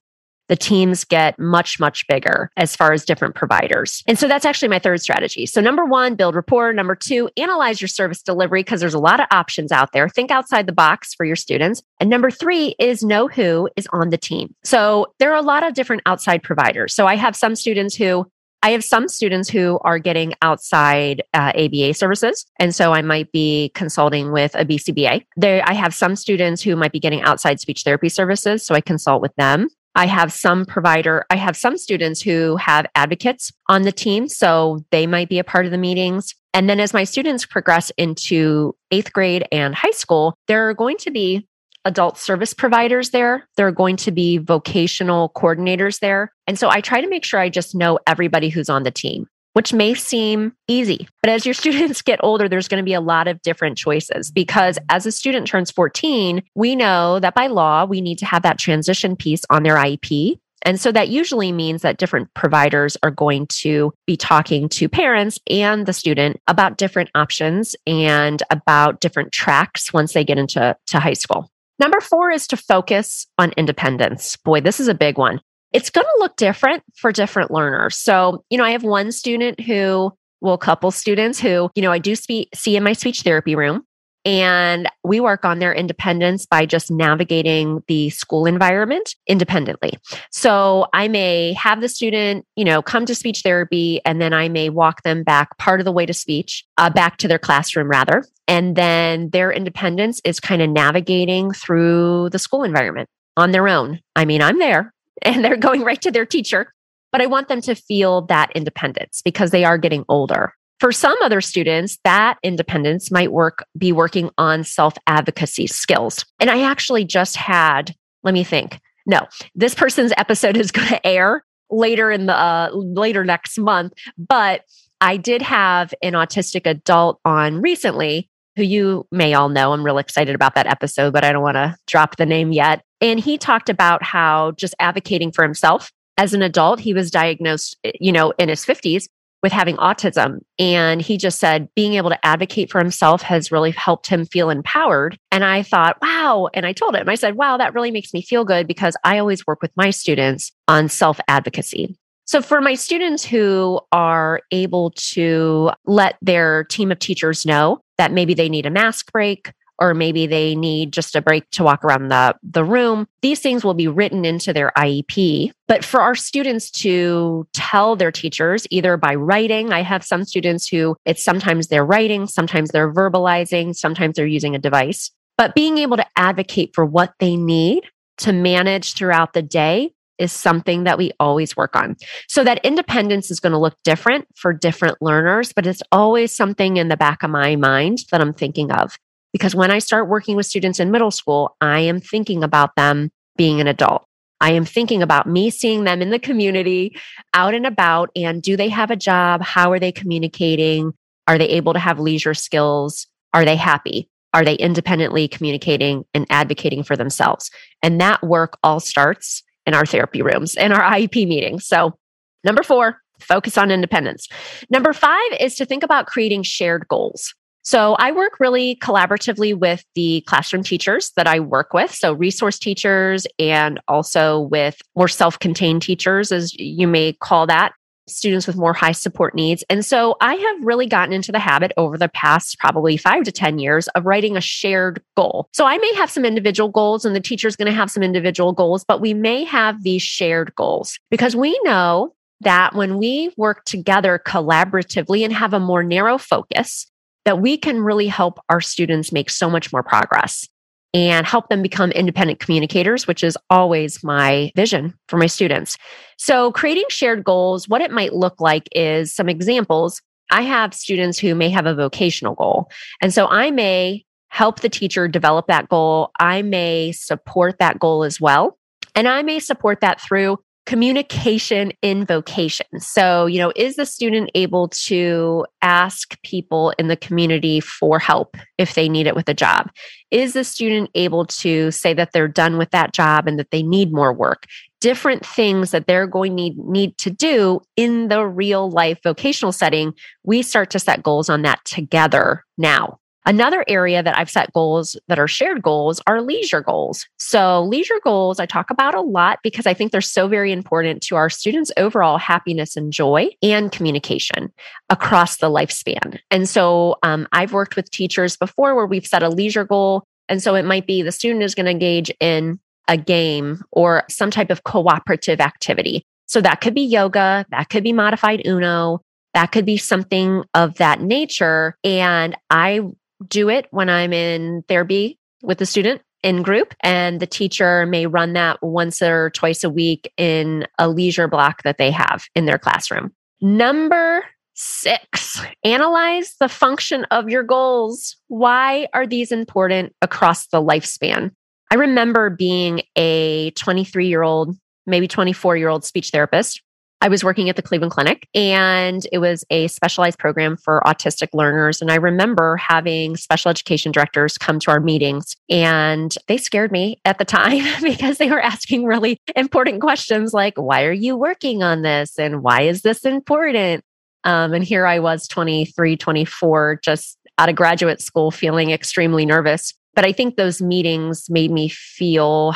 The 0.47 0.55
teams 0.55 1.03
get 1.03 1.37
much, 1.39 1.79
much 1.79 2.07
bigger 2.07 2.49
as 2.57 2.75
far 2.75 2.93
as 2.93 3.05
different 3.05 3.35
providers. 3.35 4.03
And 4.07 4.17
so 4.17 4.27
that's 4.27 4.45
actually 4.45 4.67
my 4.67 4.79
third 4.79 5.01
strategy. 5.01 5.45
So, 5.45 5.61
number 5.61 5.85
one, 5.85 6.15
build 6.15 6.35
rapport. 6.35 6.73
Number 6.73 6.95
two, 6.95 7.29
analyze 7.37 7.81
your 7.81 7.87
service 7.87 8.21
delivery 8.21 8.61
because 8.61 8.79
there's 8.79 8.93
a 8.93 8.99
lot 8.99 9.19
of 9.19 9.27
options 9.31 9.71
out 9.71 9.91
there. 9.91 10.07
Think 10.09 10.31
outside 10.31 10.67
the 10.67 10.73
box 10.73 11.13
for 11.13 11.25
your 11.25 11.35
students. 11.35 11.81
And 11.99 12.09
number 12.09 12.29
three 12.29 12.75
is 12.79 13.03
know 13.03 13.27
who 13.27 13.69
is 13.75 13.87
on 13.91 14.09
the 14.09 14.17
team. 14.17 14.53
So, 14.63 15.07
there 15.19 15.31
are 15.31 15.37
a 15.37 15.41
lot 15.41 15.65
of 15.65 15.73
different 15.73 16.03
outside 16.05 16.43
providers. 16.43 16.93
So, 16.93 17.07
I 17.07 17.15
have 17.15 17.35
some 17.35 17.55
students 17.55 17.95
who 17.95 18.25
I 18.65 18.71
have 18.71 18.83
some 18.83 19.07
students 19.07 19.47
who 19.47 19.77
are 19.83 19.99
getting 19.99 20.33
outside 20.41 21.21
uh, 21.35 21.51
ABA 21.55 21.93
services. 21.93 22.47
And 22.59 22.73
so 22.73 22.93
I 22.93 23.03
might 23.03 23.31
be 23.31 23.71
consulting 23.75 24.31
with 24.31 24.55
a 24.55 24.65
BCBA. 24.65 25.23
There, 25.37 25.61
I 25.67 25.73
have 25.73 25.93
some 25.93 26.15
students 26.15 26.63
who 26.63 26.75
might 26.75 26.91
be 26.91 26.99
getting 26.99 27.21
outside 27.21 27.59
speech 27.59 27.83
therapy 27.83 28.09
services. 28.09 28.65
So 28.65 28.73
I 28.73 28.81
consult 28.81 29.21
with 29.21 29.35
them. 29.35 29.67
I 29.95 30.05
have 30.07 30.31
some 30.33 30.65
provider, 30.65 31.25
I 31.29 31.37
have 31.37 31.55
some 31.55 31.77
students 31.77 32.21
who 32.21 32.57
have 32.57 32.85
advocates 32.95 33.51
on 33.69 33.83
the 33.83 33.91
team. 33.91 34.27
So 34.27 34.83
they 34.91 35.07
might 35.07 35.29
be 35.29 35.39
a 35.39 35.43
part 35.43 35.65
of 35.65 35.71
the 35.71 35.77
meetings. 35.77 36.35
And 36.53 36.69
then 36.69 36.79
as 36.79 36.93
my 36.93 37.03
students 37.03 37.45
progress 37.45 37.91
into 37.97 38.75
eighth 38.91 39.13
grade 39.13 39.45
and 39.51 39.73
high 39.73 39.91
school, 39.91 40.37
there 40.47 40.69
are 40.69 40.73
going 40.73 40.97
to 40.97 41.11
be 41.11 41.47
adult 41.85 42.17
service 42.17 42.53
providers 42.53 43.11
there. 43.11 43.47
There 43.57 43.67
are 43.67 43.71
going 43.71 43.95
to 43.97 44.11
be 44.11 44.37
vocational 44.37 45.29
coordinators 45.35 45.99
there. 45.99 46.33
And 46.47 46.57
so 46.57 46.69
I 46.69 46.81
try 46.81 46.99
to 46.99 47.07
make 47.07 47.23
sure 47.23 47.39
I 47.39 47.49
just 47.49 47.75
know 47.75 47.99
everybody 48.07 48.49
who's 48.49 48.69
on 48.69 48.83
the 48.83 48.91
team, 48.91 49.27
which 49.55 49.73
may 49.73 49.93
seem 49.93 50.53
easy. 50.67 51.07
But 51.21 51.31
as 51.31 51.45
your 51.45 51.53
students 51.61 52.01
get 52.01 52.19
older, 52.21 52.49
there's 52.49 52.67
going 52.67 52.83
to 52.83 52.85
be 52.85 52.93
a 52.93 53.01
lot 53.01 53.27
of 53.27 53.41
different 53.41 53.77
choices 53.77 54.29
because 54.29 54.77
as 54.89 55.05
a 55.05 55.11
student 55.11 55.47
turns 55.47 55.71
14, 55.71 56.43
we 56.55 56.75
know 56.75 57.19
that 57.19 57.35
by 57.35 57.47
law, 57.47 57.85
we 57.85 58.01
need 58.01 58.19
to 58.19 58.25
have 58.25 58.43
that 58.43 58.59
transition 58.59 59.15
piece 59.15 59.43
on 59.49 59.63
their 59.63 59.77
IEP. 59.77 60.37
And 60.63 60.81
so 60.81 60.91
that 60.91 61.09
usually 61.09 61.51
means 61.51 61.83
that 61.83 61.97
different 61.97 62.33
providers 62.33 62.97
are 63.03 63.11
going 63.11 63.47
to 63.47 63.93
be 64.05 64.17
talking 64.17 64.67
to 64.69 64.89
parents 64.89 65.39
and 65.49 65.85
the 65.85 65.93
student 65.93 66.41
about 66.47 66.77
different 66.77 67.09
options 67.15 67.75
and 67.87 68.41
about 68.49 68.99
different 68.99 69.31
tracks 69.31 69.93
once 69.93 70.13
they 70.13 70.25
get 70.25 70.39
into 70.39 70.75
to 70.87 70.99
high 70.99 71.13
school. 71.13 71.49
Number 71.77 72.01
four 72.01 72.31
is 72.31 72.47
to 72.47 72.57
focus 72.57 73.27
on 73.37 73.53
independence. 73.57 74.37
Boy, 74.37 74.59
this 74.59 74.79
is 74.79 74.87
a 74.87 74.95
big 74.95 75.17
one. 75.17 75.39
It's 75.75 75.89
going 75.89 76.05
to 76.05 76.19
look 76.19 76.37
different 76.37 76.83
for 76.95 77.11
different 77.11 77.51
learners. 77.51 77.97
So, 77.97 78.45
you 78.49 78.57
know, 78.57 78.63
I 78.63 78.71
have 78.71 78.83
one 78.83 79.11
student 79.11 79.59
who, 79.59 80.13
well, 80.39 80.53
a 80.53 80.57
couple 80.57 80.89
students 80.89 81.37
who, 81.37 81.69
you 81.75 81.81
know, 81.81 81.91
I 81.91 81.99
do 81.99 82.15
see 82.15 82.47
in 82.65 82.81
my 82.81 82.93
speech 82.93 83.23
therapy 83.23 83.55
room. 83.55 83.83
And 84.23 84.89
we 85.03 85.19
work 85.19 85.43
on 85.43 85.59
their 85.59 85.73
independence 85.73 86.45
by 86.45 86.65
just 86.65 86.89
navigating 86.89 87.83
the 87.89 88.09
school 88.09 88.45
environment 88.45 89.15
independently. 89.27 89.99
So 90.31 90.87
I 90.93 91.09
may 91.09 91.51
have 91.53 91.81
the 91.81 91.89
student, 91.89 92.45
you 92.55 92.63
know, 92.63 92.81
come 92.81 93.05
to 93.05 93.13
speech 93.13 93.41
therapy 93.43 93.99
and 94.05 94.21
then 94.21 94.33
I 94.33 94.47
may 94.47 94.69
walk 94.69 95.03
them 95.03 95.23
back 95.23 95.57
part 95.57 95.81
of 95.81 95.85
the 95.85 95.91
way 95.91 96.05
to 96.05 96.13
speech, 96.13 96.63
uh, 96.77 96.89
back 96.89 97.17
to 97.17 97.27
their 97.27 97.37
classroom 97.37 97.89
rather. 97.89 98.23
And 98.47 98.77
then 98.77 99.29
their 99.31 99.51
independence 99.51 100.21
is 100.23 100.39
kind 100.39 100.61
of 100.61 100.69
navigating 100.69 101.51
through 101.51 102.29
the 102.29 102.39
school 102.39 102.63
environment 102.63 103.09
on 103.35 103.51
their 103.51 103.67
own. 103.67 103.99
I 104.15 104.23
mean, 104.23 104.41
I'm 104.41 104.57
there 104.57 104.94
and 105.21 105.43
they're 105.43 105.57
going 105.57 105.81
right 105.81 106.01
to 106.01 106.11
their 106.11 106.25
teacher, 106.25 106.73
but 107.11 107.21
I 107.21 107.25
want 107.25 107.47
them 107.47 107.61
to 107.61 107.75
feel 107.75 108.21
that 108.23 108.51
independence 108.55 109.21
because 109.23 109.51
they 109.51 109.63
are 109.63 109.77
getting 109.77 110.05
older. 110.09 110.53
For 110.79 110.91
some 110.91 111.15
other 111.23 111.39
students, 111.39 111.97
that 112.03 112.37
independence 112.43 113.09
might 113.09 113.31
work 113.31 113.65
be 113.77 113.91
working 113.91 114.29
on 114.37 114.63
self-advocacy 114.63 115.67
skills. 115.67 116.25
And 116.39 116.49
I 116.49 116.63
actually 116.63 117.05
just 117.05 117.37
had, 117.37 117.95
let 118.23 118.33
me 118.33 118.43
think. 118.43 118.79
No, 119.05 119.21
this 119.53 119.73
person's 119.73 120.11
episode 120.17 120.57
is 120.57 120.71
going 120.71 120.89
to 120.89 121.07
air 121.07 121.45
later 121.71 122.11
in 122.11 122.25
the 122.25 122.35
uh, 122.35 122.69
later 122.73 123.23
next 123.23 123.57
month, 123.57 123.93
but 124.17 124.61
I 125.01 125.17
did 125.17 125.41
have 125.41 125.93
an 126.01 126.13
autistic 126.13 126.65
adult 126.65 127.19
on 127.25 127.61
recently 127.61 128.29
who 128.55 128.63
you 128.63 129.05
may 129.11 129.33
all 129.33 129.49
know. 129.49 129.73
I'm 129.73 129.83
real 129.83 129.97
excited 129.97 130.35
about 130.35 130.55
that 130.55 130.67
episode, 130.67 131.13
but 131.13 131.23
I 131.23 131.31
don't 131.31 131.43
want 131.43 131.55
to 131.55 131.75
drop 131.87 132.17
the 132.17 132.25
name 132.25 132.51
yet. 132.51 132.81
And 133.01 133.19
he 133.19 133.37
talked 133.37 133.69
about 133.69 134.03
how 134.03 134.51
just 134.51 134.75
advocating 134.79 135.31
for 135.31 135.43
himself 135.43 135.91
as 136.17 136.33
an 136.33 136.41
adult, 136.41 136.79
he 136.79 136.93
was 136.93 137.11
diagnosed, 137.11 137.77
eh, 137.83 137.91
you 137.99 138.11
know, 138.11 138.31
in 138.37 138.49
his 138.49 138.65
50s 138.65 139.07
with 139.43 139.51
having 139.51 139.75
autism. 139.77 140.39
And 140.57 141.01
he 141.01 141.17
just 141.17 141.39
said 141.39 141.69
being 141.75 141.93
able 141.93 142.09
to 142.09 142.25
advocate 142.25 142.71
for 142.71 142.79
himself 142.79 143.21
has 143.21 143.51
really 143.51 143.71
helped 143.71 144.07
him 144.07 144.25
feel 144.25 144.49
empowered. 144.49 145.19
And 145.31 145.43
I 145.43 145.61
thought, 145.61 145.97
wow. 146.01 146.49
And 146.53 146.65
I 146.65 146.73
told 146.73 146.95
him, 146.95 147.07
I 147.09 147.15
said, 147.15 147.35
wow, 147.35 147.57
that 147.57 147.73
really 147.73 147.91
makes 147.91 148.13
me 148.13 148.21
feel 148.21 148.45
good 148.45 148.65
because 148.65 148.95
I 149.03 149.19
always 149.19 149.45
work 149.45 149.61
with 149.61 149.71
my 149.75 149.91
students 149.91 150.51
on 150.67 150.89
self 150.89 151.19
advocacy. 151.27 151.95
So, 152.27 152.41
for 152.41 152.59
my 152.59 152.73
students 152.73 153.23
who 153.23 153.79
are 153.91 154.41
able 154.49 154.91
to 155.11 155.69
let 155.85 156.17
their 156.23 156.63
team 156.63 156.91
of 156.91 156.97
teachers 156.97 157.45
know 157.45 157.81
that 157.97 158.11
maybe 158.11 158.33
they 158.33 158.49
need 158.49 158.65
a 158.65 158.71
mask 158.71 159.11
break 159.11 159.51
or 159.79 159.93
maybe 159.93 160.25
they 160.25 160.55
need 160.55 160.93
just 160.93 161.15
a 161.15 161.21
break 161.21 161.49
to 161.51 161.63
walk 161.63 161.83
around 161.83 162.07
the, 162.07 162.35
the 162.43 162.63
room. 162.63 163.07
These 163.21 163.41
things 163.41 163.63
will 163.63 163.73
be 163.73 163.87
written 163.87 164.23
into 164.23 164.53
their 164.53 164.71
IEP. 164.77 165.51
But 165.67 165.83
for 165.83 166.01
our 166.01 166.15
students 166.15 166.71
to 166.71 167.47
tell 167.53 167.95
their 167.95 168.11
teachers, 168.11 168.65
either 168.69 168.97
by 168.97 169.15
writing, 169.15 169.73
I 169.73 169.81
have 169.81 170.03
some 170.03 170.23
students 170.23 170.67
who 170.67 170.95
it's 171.05 171.23
sometimes 171.23 171.67
they're 171.67 171.85
writing, 171.85 172.27
sometimes 172.27 172.71
they're 172.71 172.91
verbalizing, 172.93 173.75
sometimes 173.75 174.15
they're 174.15 174.25
using 174.25 174.55
a 174.55 174.59
device. 174.59 175.11
But 175.37 175.55
being 175.55 175.77
able 175.79 175.97
to 175.97 176.05
advocate 176.15 176.71
for 176.73 176.85
what 176.85 177.13
they 177.19 177.35
need 177.35 177.83
to 178.19 178.31
manage 178.31 178.93
throughout 178.93 179.33
the 179.33 179.41
day 179.41 179.91
is 180.17 180.31
something 180.31 180.83
that 180.85 180.97
we 180.97 181.11
always 181.19 181.55
work 181.55 181.75
on. 181.75 181.95
So 182.27 182.43
that 182.43 182.63
independence 182.63 183.31
is 183.31 183.39
going 183.39 183.51
to 183.51 183.59
look 183.59 183.75
different 183.83 184.27
for 184.35 184.53
different 184.53 185.01
learners, 185.01 185.53
but 185.53 185.65
it's 185.65 185.83
always 185.91 186.35
something 186.35 186.77
in 186.77 186.87
the 186.87 186.97
back 186.97 187.23
of 187.23 187.29
my 187.29 187.55
mind 187.55 187.99
that 188.11 188.21
I'm 188.21 188.33
thinking 188.33 188.71
of. 188.71 188.97
Because 189.33 189.55
when 189.55 189.71
I 189.71 189.79
start 189.79 190.07
working 190.07 190.35
with 190.35 190.45
students 190.45 190.79
in 190.79 190.91
middle 190.91 191.11
school, 191.11 191.57
I 191.59 191.79
am 191.81 191.99
thinking 191.99 192.43
about 192.43 192.75
them 192.75 193.11
being 193.35 193.59
an 193.59 193.67
adult. 193.67 194.05
I 194.41 194.51
am 194.51 194.65
thinking 194.65 195.01
about 195.01 195.27
me 195.27 195.49
seeing 195.49 195.83
them 195.83 196.01
in 196.01 196.09
the 196.09 196.19
community, 196.19 196.95
out 197.33 197.53
and 197.53 197.65
about, 197.65 198.11
and 198.15 198.41
do 198.41 198.55
they 198.55 198.69
have 198.69 198.91
a 198.91 198.95
job? 198.95 199.41
How 199.41 199.71
are 199.71 199.79
they 199.79 199.91
communicating? 199.91 200.93
Are 201.27 201.37
they 201.37 201.49
able 201.49 201.73
to 201.73 201.79
have 201.79 201.99
leisure 201.99 202.33
skills? 202.33 203.07
Are 203.33 203.45
they 203.45 203.55
happy? 203.55 204.09
Are 204.33 204.43
they 204.43 204.55
independently 204.55 205.27
communicating 205.27 206.03
and 206.13 206.25
advocating 206.29 206.83
for 206.83 206.97
themselves? 206.97 207.49
And 207.81 207.99
that 208.01 208.21
work 208.21 208.57
all 208.63 208.79
starts 208.79 209.43
in 209.65 209.73
our 209.73 209.85
therapy 209.85 210.21
rooms 210.21 210.55
and 210.55 210.73
our 210.73 210.81
IEP 210.81 211.27
meetings. 211.27 211.65
So, 211.67 211.97
number 212.43 212.63
four, 212.63 213.01
focus 213.19 213.57
on 213.57 213.71
independence. 213.71 214.27
Number 214.69 214.93
five 214.93 215.31
is 215.39 215.55
to 215.55 215.65
think 215.65 215.83
about 215.83 216.07
creating 216.07 216.43
shared 216.43 216.87
goals. 216.87 217.33
So 217.65 217.95
I 217.95 218.11
work 218.11 218.39
really 218.39 218.75
collaboratively 218.75 219.57
with 219.57 219.83
the 219.95 220.21
classroom 220.27 220.61
teachers 220.61 221.11
that 221.15 221.25
I 221.25 221.39
work 221.39 221.73
with. 221.73 221.91
So 221.91 222.13
resource 222.13 222.59
teachers 222.59 223.25
and 223.39 223.79
also 223.87 224.41
with 224.41 224.79
more 224.95 225.07
self 225.07 225.39
contained 225.39 225.81
teachers, 225.81 226.31
as 226.31 226.53
you 226.59 226.87
may 226.87 227.13
call 227.13 227.47
that, 227.47 227.73
students 228.07 228.47
with 228.47 228.55
more 228.55 228.73
high 228.73 228.91
support 228.91 229.35
needs. 229.35 229.63
And 229.69 229.85
so 229.85 230.15
I 230.21 230.35
have 230.35 230.63
really 230.63 230.87
gotten 230.87 231.13
into 231.13 231.31
the 231.31 231.39
habit 231.39 231.71
over 231.77 231.97
the 231.97 232.09
past 232.09 232.59
probably 232.59 232.97
five 232.97 233.23
to 233.23 233.31
10 233.31 233.59
years 233.59 233.87
of 233.89 234.05
writing 234.05 234.37
a 234.37 234.41
shared 234.41 235.01
goal. 235.15 235.49
So 235.53 235.65
I 235.65 235.77
may 235.77 235.93
have 235.95 236.11
some 236.11 236.25
individual 236.25 236.69
goals 236.69 237.05
and 237.05 237.15
the 237.15 237.21
teacher's 237.21 237.55
going 237.55 237.67
to 237.67 237.71
have 237.71 237.91
some 237.91 238.03
individual 238.03 238.53
goals, 238.53 238.83
but 238.83 239.01
we 239.01 239.13
may 239.13 239.43
have 239.43 239.83
these 239.83 240.01
shared 240.01 240.53
goals 240.55 240.99
because 241.09 241.35
we 241.35 241.59
know 241.63 242.13
that 242.41 242.75
when 242.75 242.97
we 242.97 243.33
work 243.37 243.63
together 243.65 244.21
collaboratively 244.25 245.23
and 245.23 245.33
have 245.33 245.53
a 245.53 245.59
more 245.59 245.83
narrow 245.83 246.17
focus, 246.17 246.87
that 247.23 247.39
we 247.39 247.57
can 247.57 247.81
really 247.81 248.07
help 248.07 248.39
our 248.49 248.61
students 248.61 249.11
make 249.11 249.29
so 249.29 249.49
much 249.49 249.71
more 249.73 249.81
progress 249.81 250.47
and 250.95 251.27
help 251.27 251.49
them 251.49 251.61
become 251.61 251.91
independent 251.91 252.39
communicators, 252.39 253.05
which 253.05 253.21
is 253.21 253.37
always 253.49 254.01
my 254.01 254.49
vision 254.55 254.93
for 255.09 255.17
my 255.17 255.25
students. 255.25 255.77
So, 256.17 256.53
creating 256.53 256.85
shared 256.87 257.25
goals, 257.25 257.67
what 257.67 257.81
it 257.81 257.91
might 257.91 258.13
look 258.13 258.39
like 258.39 258.69
is 258.71 259.13
some 259.13 259.27
examples. 259.27 260.01
I 260.31 260.43
have 260.43 260.73
students 260.73 261.19
who 261.19 261.35
may 261.35 261.49
have 261.49 261.65
a 261.65 261.75
vocational 261.75 262.33
goal. 262.33 262.69
And 263.01 263.13
so 263.13 263.27
I 263.27 263.51
may 263.51 264.05
help 264.29 264.61
the 264.61 264.69
teacher 264.69 265.07
develop 265.07 265.47
that 265.47 265.67
goal. 265.67 266.11
I 266.19 266.41
may 266.41 266.93
support 266.93 267.59
that 267.59 267.77
goal 267.77 268.03
as 268.03 268.19
well. 268.19 268.57
And 268.95 269.07
I 269.07 269.21
may 269.21 269.39
support 269.39 269.81
that 269.81 269.99
through 269.99 270.39
communication 270.65 271.71
invocation. 271.83 272.65
So, 272.79 273.27
you 273.27 273.37
know, 273.37 273.53
is 273.55 273.75
the 273.75 273.85
student 273.85 274.31
able 274.33 274.69
to 274.69 275.45
ask 275.61 276.19
people 276.23 276.73
in 276.79 276.87
the 276.87 276.97
community 276.97 277.59
for 277.59 277.99
help 277.99 278.35
if 278.57 278.73
they 278.73 278.89
need 278.89 279.05
it 279.05 279.15
with 279.15 279.29
a 279.29 279.33
job? 279.33 279.69
Is 280.09 280.33
the 280.33 280.43
student 280.43 280.89
able 280.95 281.25
to 281.27 281.71
say 281.71 281.93
that 281.93 282.13
they're 282.13 282.27
done 282.27 282.57
with 282.57 282.71
that 282.71 282.93
job 282.93 283.27
and 283.27 283.37
that 283.37 283.51
they 283.51 283.61
need 283.61 283.93
more 283.93 284.13
work? 284.13 284.45
Different 284.81 285.25
things 285.25 285.71
that 285.71 285.87
they're 285.87 286.07
going 286.07 286.31
to 286.31 286.35
need, 286.35 286.57
need 286.57 286.97
to 286.99 287.09
do 287.09 287.61
in 287.75 288.07
the 288.07 288.25
real 288.25 288.69
life 288.69 288.99
vocational 289.03 289.51
setting. 289.51 289.93
We 290.23 290.41
start 290.41 290.71
to 290.71 290.79
set 290.79 291.03
goals 291.03 291.29
on 291.29 291.43
that 291.43 291.63
together 291.65 292.43
now. 292.57 292.99
Another 293.27 293.65
area 293.67 294.03
that 294.03 294.15
I've 294.15 294.29
set 294.29 294.53
goals 294.53 294.95
that 295.07 295.17
are 295.17 295.27
shared 295.27 295.63
goals 295.63 295.99
are 296.05 296.21
leisure 296.21 296.61
goals. 296.61 297.07
So, 297.17 297.63
leisure 297.63 297.99
goals 298.03 298.39
I 298.39 298.45
talk 298.45 298.69
about 298.69 298.93
a 298.93 299.01
lot 299.01 299.39
because 299.41 299.65
I 299.65 299.73
think 299.73 299.91
they're 299.91 300.01
so 300.01 300.27
very 300.27 300.51
important 300.51 301.01
to 301.03 301.15
our 301.15 301.29
students' 301.29 301.71
overall 301.75 302.19
happiness 302.19 302.77
and 302.77 302.93
joy 302.93 303.29
and 303.41 303.71
communication 303.71 304.51
across 304.91 305.37
the 305.37 305.49
lifespan. 305.49 306.19
And 306.29 306.47
so, 306.47 306.97
um, 307.01 307.27
I've 307.31 307.51
worked 307.51 307.75
with 307.75 307.89
teachers 307.89 308.37
before 308.37 308.75
where 308.75 308.85
we've 308.85 309.07
set 309.07 309.23
a 309.23 309.29
leisure 309.29 309.65
goal. 309.65 310.03
And 310.29 310.41
so, 310.41 310.53
it 310.53 310.63
might 310.63 310.85
be 310.85 311.01
the 311.01 311.11
student 311.11 311.41
is 311.41 311.55
going 311.55 311.65
to 311.65 311.71
engage 311.71 312.11
in 312.19 312.59
a 312.87 312.97
game 312.97 313.63
or 313.71 314.03
some 314.07 314.29
type 314.29 314.51
of 314.51 314.65
cooperative 314.65 315.39
activity. 315.39 316.03
So, 316.27 316.41
that 316.41 316.61
could 316.61 316.75
be 316.75 316.83
yoga, 316.83 317.47
that 317.49 317.69
could 317.69 317.83
be 317.83 317.93
modified 317.93 318.45
Uno, 318.45 319.01
that 319.33 319.51
could 319.51 319.65
be 319.65 319.77
something 319.77 320.43
of 320.53 320.75
that 320.75 321.01
nature. 321.01 321.75
And 321.83 322.37
I 322.51 322.81
do 323.27 323.49
it 323.49 323.67
when 323.71 323.89
I'm 323.89 324.13
in 324.13 324.63
therapy 324.67 325.19
with 325.41 325.57
the 325.57 325.65
student 325.65 326.01
in 326.23 326.41
group 326.41 326.73
and 326.81 327.19
the 327.19 327.27
teacher 327.27 327.85
may 327.85 328.07
run 328.07 328.33
that 328.33 328.61
once 328.63 329.01
or 329.01 329.29
twice 329.31 329.63
a 329.63 329.69
week 329.69 330.11
in 330.17 330.65
a 330.79 330.89
leisure 330.89 331.27
block 331.27 331.61
that 331.63 331.77
they 331.77 331.91
have 331.91 332.25
in 332.33 332.45
their 332.45 332.57
classroom. 332.57 333.13
Number 333.41 334.25
six, 334.55 335.39
analyze 335.63 336.35
the 336.39 336.49
function 336.49 337.05
of 337.11 337.29
your 337.29 337.43
goals. 337.43 338.15
Why 338.27 338.87
are 338.93 339.05
these 339.05 339.31
important 339.31 339.93
across 340.01 340.47
the 340.47 340.61
lifespan? 340.61 341.31
I 341.71 341.75
remember 341.75 342.29
being 342.29 342.81
a 342.95 343.51
23 343.51 344.07
year 344.07 344.23
old, 344.23 344.55
maybe 344.87 345.07
24 345.07 345.57
year 345.57 345.69
old 345.69 345.85
speech 345.85 346.09
therapist 346.09 346.61
I 347.05 347.07
was 347.07 347.23
working 347.23 347.49
at 347.49 347.55
the 347.55 347.61
Cleveland 347.61 347.91
Clinic 347.91 348.27
and 348.33 349.05
it 349.11 349.19
was 349.19 349.45
a 349.51 349.67
specialized 349.67 350.17
program 350.17 350.57
for 350.57 350.81
autistic 350.87 351.27
learners. 351.33 351.79
And 351.79 351.91
I 351.91 351.97
remember 351.97 352.57
having 352.57 353.15
special 353.15 353.51
education 353.51 353.91
directors 353.91 354.39
come 354.39 354.57
to 354.61 354.71
our 354.71 354.79
meetings 354.79 355.35
and 355.47 356.15
they 356.27 356.37
scared 356.37 356.71
me 356.71 356.99
at 357.05 357.19
the 357.19 357.23
time 357.23 357.63
because 357.83 358.17
they 358.17 358.31
were 358.31 358.41
asking 358.41 358.85
really 358.85 359.19
important 359.35 359.81
questions 359.81 360.33
like, 360.33 360.55
why 360.57 360.83
are 360.83 360.91
you 360.91 361.15
working 361.15 361.61
on 361.61 361.83
this? 361.83 362.17
And 362.17 362.41
why 362.41 362.61
is 362.61 362.81
this 362.81 363.05
important? 363.05 363.83
Um, 364.23 364.55
and 364.55 364.63
here 364.63 364.87
I 364.87 364.97
was 364.97 365.27
23, 365.27 365.97
24, 365.97 366.79
just 366.81 367.19
out 367.37 367.49
of 367.49 367.55
graduate 367.55 368.01
school 368.01 368.31
feeling 368.31 368.71
extremely 368.71 369.27
nervous. 369.27 369.75
But 369.93 370.05
I 370.05 370.11
think 370.11 370.37
those 370.37 370.59
meetings 370.59 371.29
made 371.29 371.51
me 371.51 371.69
feel 371.69 372.55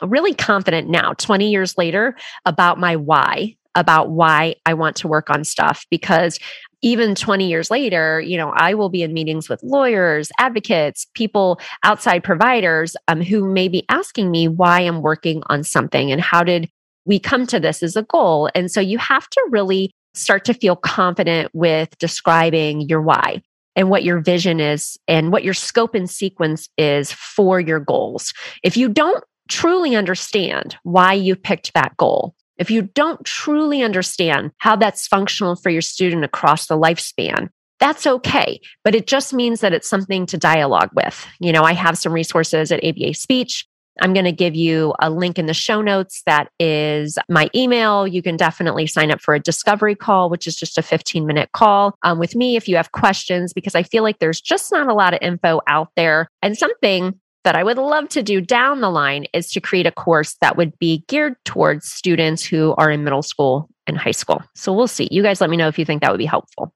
really 0.00 0.32
confident 0.32 0.88
now, 0.88 1.12
20 1.18 1.50
years 1.50 1.76
later, 1.76 2.16
about 2.46 2.78
my 2.78 2.96
why 2.96 3.56
about 3.74 4.10
why 4.10 4.56
I 4.66 4.74
want 4.74 4.96
to 4.96 5.08
work 5.08 5.30
on 5.30 5.44
stuff 5.44 5.86
because 5.90 6.38
even 6.82 7.14
20 7.14 7.48
years 7.48 7.70
later, 7.70 8.20
you 8.20 8.36
know, 8.36 8.50
I 8.50 8.74
will 8.74 8.88
be 8.88 9.02
in 9.02 9.12
meetings 9.12 9.48
with 9.48 9.62
lawyers, 9.62 10.30
advocates, 10.38 11.06
people 11.14 11.60
outside 11.84 12.24
providers 12.24 12.96
um, 13.08 13.20
who 13.20 13.44
may 13.44 13.68
be 13.68 13.84
asking 13.88 14.30
me 14.30 14.48
why 14.48 14.80
I'm 14.80 15.02
working 15.02 15.42
on 15.46 15.62
something 15.62 16.10
and 16.10 16.20
how 16.20 16.42
did 16.42 16.70
we 17.04 17.18
come 17.18 17.46
to 17.48 17.60
this 17.60 17.82
as 17.82 17.96
a 17.96 18.02
goal. 18.02 18.48
And 18.54 18.70
so 18.70 18.80
you 18.80 18.98
have 18.98 19.28
to 19.30 19.46
really 19.50 19.90
start 20.14 20.44
to 20.46 20.54
feel 20.54 20.76
confident 20.76 21.50
with 21.52 21.96
describing 21.98 22.82
your 22.82 23.02
why 23.02 23.42
and 23.76 23.90
what 23.90 24.04
your 24.04 24.20
vision 24.20 24.60
is 24.60 24.98
and 25.06 25.32
what 25.32 25.44
your 25.44 25.54
scope 25.54 25.94
and 25.94 26.10
sequence 26.10 26.68
is 26.76 27.12
for 27.12 27.60
your 27.60 27.80
goals. 27.80 28.32
If 28.62 28.76
you 28.76 28.88
don't 28.88 29.22
truly 29.48 29.96
understand 29.96 30.76
why 30.82 31.12
you 31.12 31.36
picked 31.36 31.72
that 31.74 31.96
goal, 31.96 32.34
if 32.60 32.70
you 32.70 32.82
don't 32.82 33.24
truly 33.24 33.82
understand 33.82 34.52
how 34.58 34.76
that's 34.76 35.08
functional 35.08 35.56
for 35.56 35.70
your 35.70 35.82
student 35.82 36.24
across 36.24 36.66
the 36.66 36.76
lifespan, 36.76 37.48
that's 37.80 38.06
okay. 38.06 38.60
But 38.84 38.94
it 38.94 39.06
just 39.06 39.32
means 39.32 39.62
that 39.62 39.72
it's 39.72 39.88
something 39.88 40.26
to 40.26 40.36
dialogue 40.36 40.90
with. 40.94 41.26
You 41.40 41.52
know, 41.52 41.64
I 41.64 41.72
have 41.72 41.96
some 41.96 42.12
resources 42.12 42.70
at 42.70 42.84
ABA 42.84 43.14
Speech. 43.14 43.66
I'm 44.02 44.12
going 44.12 44.26
to 44.26 44.32
give 44.32 44.54
you 44.54 44.94
a 45.00 45.10
link 45.10 45.38
in 45.38 45.46
the 45.46 45.54
show 45.54 45.80
notes 45.80 46.22
that 46.26 46.50
is 46.60 47.18
my 47.28 47.50
email. 47.54 48.06
You 48.06 48.22
can 48.22 48.36
definitely 48.36 48.86
sign 48.86 49.10
up 49.10 49.20
for 49.20 49.34
a 49.34 49.40
discovery 49.40 49.94
call, 49.94 50.30
which 50.30 50.46
is 50.46 50.54
just 50.54 50.78
a 50.78 50.82
15 50.82 51.26
minute 51.26 51.50
call 51.52 51.96
um, 52.02 52.18
with 52.18 52.36
me 52.36 52.56
if 52.56 52.68
you 52.68 52.76
have 52.76 52.92
questions, 52.92 53.52
because 53.52 53.74
I 53.74 53.82
feel 53.82 54.02
like 54.02 54.18
there's 54.18 54.40
just 54.40 54.70
not 54.70 54.88
a 54.88 54.94
lot 54.94 55.14
of 55.14 55.18
info 55.22 55.60
out 55.66 55.88
there 55.96 56.28
and 56.42 56.56
something 56.56 57.18
that 57.44 57.56
I 57.56 57.64
would 57.64 57.78
love 57.78 58.08
to 58.10 58.22
do 58.22 58.40
down 58.40 58.80
the 58.80 58.90
line 58.90 59.26
is 59.32 59.50
to 59.52 59.60
create 59.60 59.86
a 59.86 59.92
course 59.92 60.36
that 60.40 60.56
would 60.56 60.78
be 60.78 61.04
geared 61.08 61.36
towards 61.44 61.90
students 61.90 62.44
who 62.44 62.74
are 62.76 62.90
in 62.90 63.04
middle 63.04 63.22
school 63.22 63.68
and 63.86 63.96
high 63.96 64.10
school. 64.10 64.42
So 64.54 64.72
we'll 64.72 64.88
see. 64.88 65.08
You 65.10 65.22
guys 65.22 65.40
let 65.40 65.50
me 65.50 65.56
know 65.56 65.68
if 65.68 65.78
you 65.78 65.84
think 65.84 66.02
that 66.02 66.10
would 66.10 66.18
be 66.18 66.26
helpful. 66.26 66.72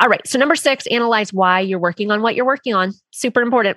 All 0.00 0.08
right. 0.08 0.24
So, 0.26 0.38
number 0.38 0.54
six, 0.54 0.86
analyze 0.86 1.32
why 1.32 1.60
you're 1.60 1.80
working 1.80 2.10
on 2.10 2.22
what 2.22 2.36
you're 2.36 2.46
working 2.46 2.74
on. 2.74 2.92
Super 3.10 3.42
important. 3.42 3.76